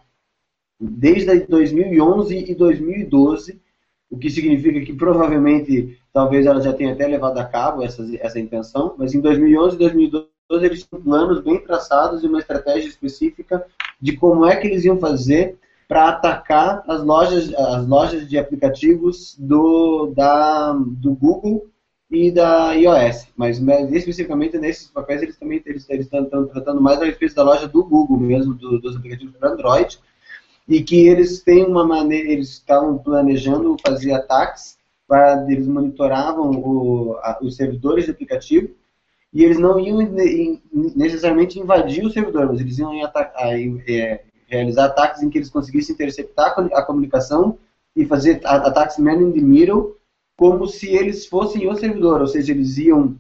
[0.80, 3.60] desde 2011 e 2012
[4.08, 8.38] o que significa que provavelmente talvez ela já tenha até levado a cabo essa, essa
[8.38, 13.64] intenção, mas em 2011 e 2012 eles tinham planos bem traçados e uma estratégia específica
[14.00, 19.36] de como é que eles iam fazer para atacar as lojas, as lojas de aplicativos
[19.38, 21.66] do, da, do Google
[22.10, 23.28] e da iOS.
[23.36, 27.42] Mas, mas especificamente nesses papéis eles também eles, eles estão tratando mais a respeito da
[27.42, 29.98] loja do Google mesmo, do, dos aplicativos para Android,
[30.66, 37.16] e que eles têm uma maneira, eles estavam planejando fazer ataques para eles monitoravam o,
[37.18, 38.70] a, os servidores de aplicativo
[39.34, 39.98] e eles não iam
[40.94, 46.54] necessariamente invadir o servidor, mas eles iam é, realizar ataques em que eles conseguissem interceptar
[46.72, 47.58] a comunicação
[47.96, 49.96] e fazer ataques man in the middle,
[50.36, 53.16] como se eles fossem o servidor, ou seja, eles iam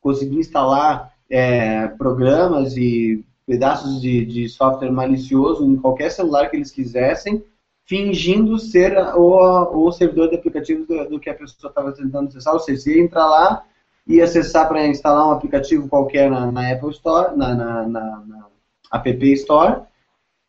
[0.00, 6.70] conseguir instalar é, programas e pedaços de, de, software malicioso em qualquer celular que eles
[6.70, 7.44] quisessem,
[7.84, 12.54] fingindo ser o, o servidor de aplicativos do, do que a pessoa estava tentando acessar,
[12.54, 13.62] ou seja, ia entrar lá
[14.06, 18.46] e acessar para instalar um aplicativo qualquer na, na Apple Store, na, na, na,
[18.92, 19.82] App Store,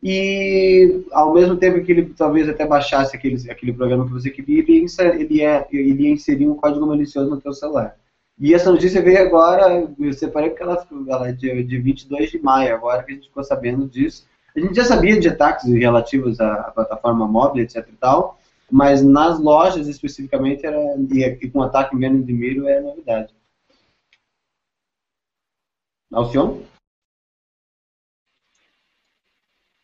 [0.04, 4.60] e ao mesmo tempo que ele talvez até baixasse aquele, aquele programa que você queria,
[4.60, 4.86] ele
[5.20, 7.96] ele, ia, ele ia inserir um código malicioso no seu celular.
[8.38, 12.40] E essa notícia veio agora, eu separei porque ela, ela é de, de 22 de
[12.40, 14.28] maio, agora que a gente ficou sabendo disso.
[14.56, 18.38] A gente já sabia de ataques relativos à, à plataforma móvel, etc e tal,
[18.70, 20.78] mas nas lojas especificamente era,
[21.12, 23.34] e, e com ataque menos de milho é novidade.
[26.16, 26.66] Alcione?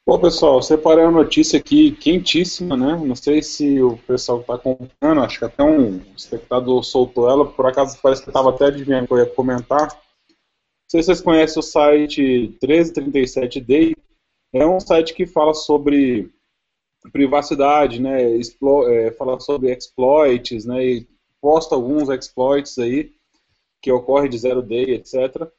[0.07, 2.95] Bom, pessoal, separei uma notícia aqui quentíssima, né?
[3.05, 7.65] Não sei se o pessoal está acompanhando, acho que até um espectador soltou ela, por
[7.65, 9.89] acaso parece que estava até adivinhando que eu ia comentar.
[9.89, 10.37] Não
[10.89, 13.93] sei se vocês conhecem o site 1337day,
[14.53, 16.33] é um site que fala sobre
[17.11, 18.31] privacidade, né?
[18.37, 20.81] Explo é, fala sobre exploits, né?
[20.81, 21.07] E
[21.41, 23.11] posta alguns exploits aí
[23.81, 25.51] que ocorrem de zero day, etc.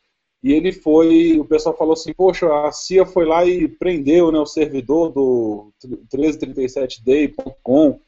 [0.43, 4.39] E ele foi, o pessoal falou assim, poxa, a CIA foi lá e prendeu né,
[4.41, 5.73] o servidor do
[6.13, 8.01] 1337day.com.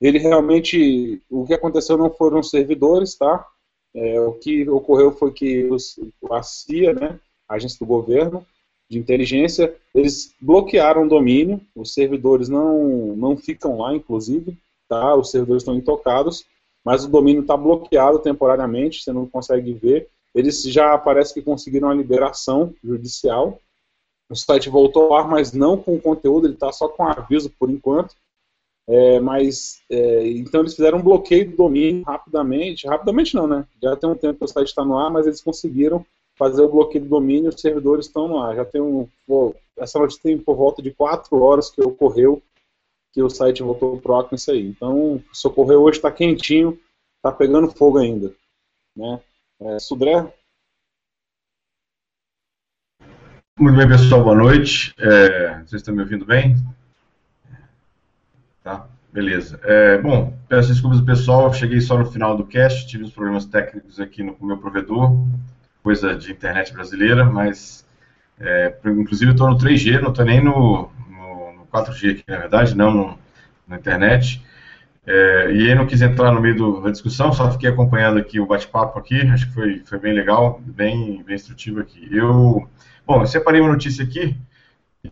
[0.00, 3.46] Ele realmente, o que aconteceu não foram os servidores, tá?
[3.94, 5.98] É, o que ocorreu foi que os,
[6.30, 8.44] a CIA, né, a agência do governo
[8.88, 14.56] de inteligência, eles bloquearam o domínio, os servidores não, não ficam lá, inclusive,
[14.88, 15.14] tá?
[15.14, 16.46] Os servidores estão intocados,
[16.84, 21.88] mas o domínio está bloqueado temporariamente, você não consegue ver, eles já parece que conseguiram
[21.88, 23.60] a liberação judicial.
[24.28, 27.70] O site voltou ao ar, mas não com conteúdo, ele está só com aviso por
[27.70, 28.14] enquanto.
[28.86, 33.66] É, mas é, então eles fizeram um bloqueio do domínio rapidamente, rapidamente não, né?
[33.82, 36.04] Já tem um tempo que o site está no ar, mas eles conseguiram
[36.36, 38.56] fazer o bloqueio do domínio, os servidores estão no ar.
[38.56, 42.42] Já tem um, pô, essa notícia tem por volta de quatro horas que ocorreu
[43.12, 44.66] que o site voltou pro com isso aí.
[44.66, 46.78] Então, se ocorreu hoje, está quentinho,
[47.16, 48.34] está pegando fogo ainda.
[48.96, 49.20] Né?
[49.66, 50.30] É, Sudré?
[53.58, 54.94] Muito bem, pessoal, boa noite.
[54.98, 56.54] É, vocês estão me ouvindo bem?
[58.62, 59.58] Tá, beleza.
[59.62, 63.46] É, bom, peço desculpas do pessoal, cheguei só no final do cast, tive uns problemas
[63.46, 65.16] técnicos aqui no, com o meu provedor,
[65.82, 67.86] coisa de internet brasileira, mas
[68.38, 72.76] é, inclusive estou no 3G, não estou nem no, no, no, 4G aqui, na verdade,
[72.76, 73.18] não
[73.66, 74.43] na internet.
[75.06, 78.46] É, e aí não quis entrar no meio da discussão, só fiquei acompanhando aqui o
[78.46, 82.08] bate-papo aqui, acho que foi, foi bem legal, bem, bem instrutivo aqui.
[82.10, 82.66] Eu,
[83.06, 84.36] bom, eu separei uma notícia aqui,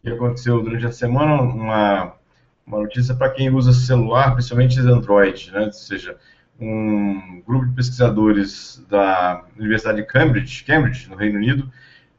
[0.02, 2.14] que aconteceu durante a semana, uma,
[2.66, 6.16] uma notícia para quem usa celular, principalmente Android, né, ou seja,
[6.58, 11.70] um grupo de pesquisadores da Universidade de Cambridge, Cambridge, no Reino Unido,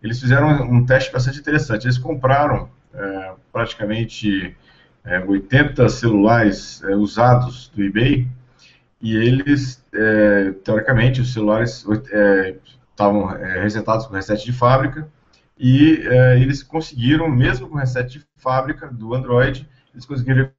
[0.02, 1.86] eles fizeram um teste bastante interessante.
[1.86, 4.56] Eles compraram é, praticamente
[5.06, 8.28] é, 80 celulares é, usados do eBay
[9.02, 12.56] e eles, é, teoricamente, os celulares é,
[12.92, 15.10] estavam é, resetados com reset de fábrica
[15.58, 20.50] e é, eles conseguiram, mesmo com reset de fábrica do Android, eles conseguiram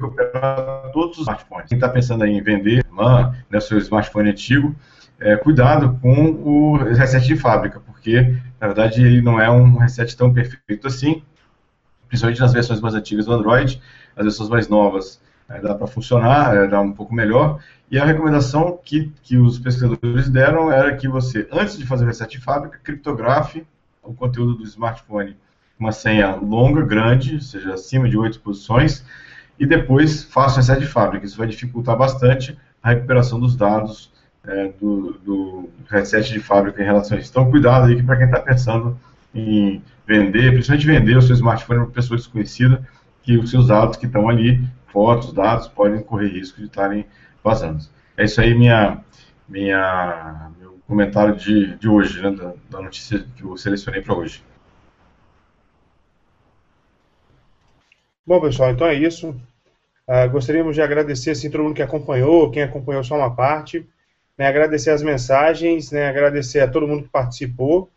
[0.00, 1.68] recuperar todos os smartphones.
[1.68, 4.74] Quem está pensando em vender man, né, seu smartphone antigo,
[5.22, 10.16] é, cuidado com o reset de fábrica, porque na verdade ele não é um reset
[10.16, 11.22] tão perfeito assim,
[12.08, 13.80] principalmente nas versões mais antigas do Android,
[14.16, 17.60] as versões mais novas é, dá para funcionar, é, dá um pouco melhor,
[17.90, 22.06] e a recomendação que, que os pesquisadores deram era que você, antes de fazer o
[22.06, 23.66] reset de fábrica, criptografe
[24.02, 25.36] o conteúdo do smartphone
[25.78, 29.04] uma senha longa, grande, ou seja, acima de oito posições,
[29.58, 31.26] e depois faça o reset de fábrica.
[31.26, 34.11] Isso vai dificultar bastante a recuperação dos dados
[34.46, 37.30] é, do, do, reset de fábrica em relação a isso.
[37.30, 38.98] Então, cuidado aí para quem está pensando
[39.34, 42.86] em vender, principalmente vender o seu smartphone para pessoa desconhecida,
[43.22, 47.06] que os seus dados que estão ali, fotos, dados, podem correr risco de estarem
[47.42, 47.84] vazando.
[48.16, 49.00] É isso aí, minha,
[49.48, 54.42] minha, meu comentário de, de hoje, né, da, da notícia que eu selecionei para hoje.
[58.26, 59.30] Bom, pessoal, então é isso.
[60.08, 63.88] Uh, gostaríamos de agradecer assim, todo mundo que acompanhou, quem acompanhou só uma parte
[64.36, 67.90] né, agradecer as mensagens, né, agradecer a todo mundo que participou,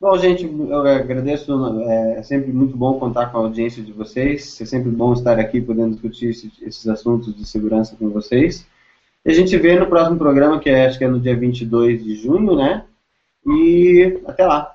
[0.00, 1.52] Bom, gente, eu agradeço.
[1.82, 4.60] É, é sempre muito bom contar com a audiência de vocês.
[4.60, 8.64] É sempre bom estar aqui podendo discutir esses assuntos de segurança com vocês.
[9.28, 12.16] A gente vê no próximo programa, que é, acho que é no dia 22 de
[12.16, 12.86] junho, né?
[13.46, 14.74] E até lá.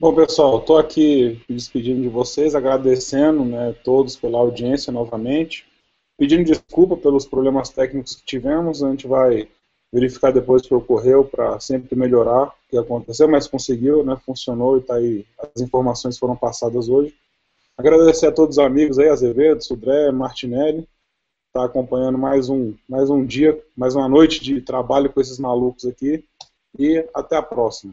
[0.00, 5.66] Bom, pessoal, estou aqui me despedindo de vocês, agradecendo né, todos pela audiência novamente
[6.16, 9.48] pedindo desculpa pelos problemas técnicos que tivemos, a gente vai
[9.92, 14.76] verificar depois o que ocorreu para sempre melhorar o que aconteceu, mas conseguiu, né, funcionou
[14.76, 15.24] e está aí,
[15.54, 17.14] as informações foram passadas hoje.
[17.76, 20.86] Agradecer a todos os amigos aí, Azevedo, Sudré, Martinelli,
[21.52, 25.84] tá acompanhando mais um, mais um dia, mais uma noite de trabalho com esses malucos
[25.84, 26.24] aqui
[26.78, 27.92] e até a próxima.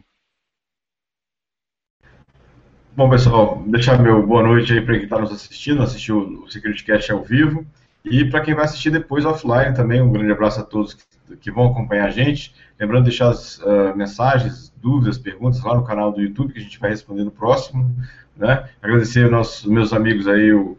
[2.94, 6.84] Bom, pessoal, deixar meu boa noite aí para quem está nos assistindo, assistiu o Security
[6.84, 7.66] Cast ao vivo.
[8.04, 11.50] E para quem vai assistir depois offline também, um grande abraço a todos que, que
[11.50, 12.54] vão acompanhar a gente.
[12.78, 16.62] Lembrando de deixar as uh, mensagens, dúvidas, perguntas lá no canal do YouTube, que a
[16.62, 17.94] gente vai responder no próximo.
[18.36, 18.68] Né?
[18.80, 20.78] Agradecer aos meus amigos aí, o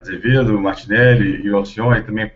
[0.00, 2.30] Azevedo, o Martinelli e o Alcione, também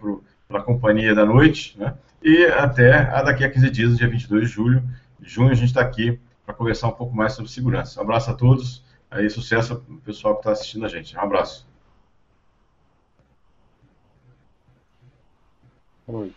[0.48, 1.78] pela companhia da noite.
[1.78, 1.94] Né?
[2.22, 4.82] E até a daqui a 15 dias, dia 22 de julho,
[5.20, 8.00] junho, a gente está aqui para conversar um pouco mais sobre segurança.
[8.00, 11.16] Um abraço a todos, aí sucesso ao pessoal que está assistindo a gente.
[11.16, 11.66] Um abraço.
[16.06, 16.32] Oi.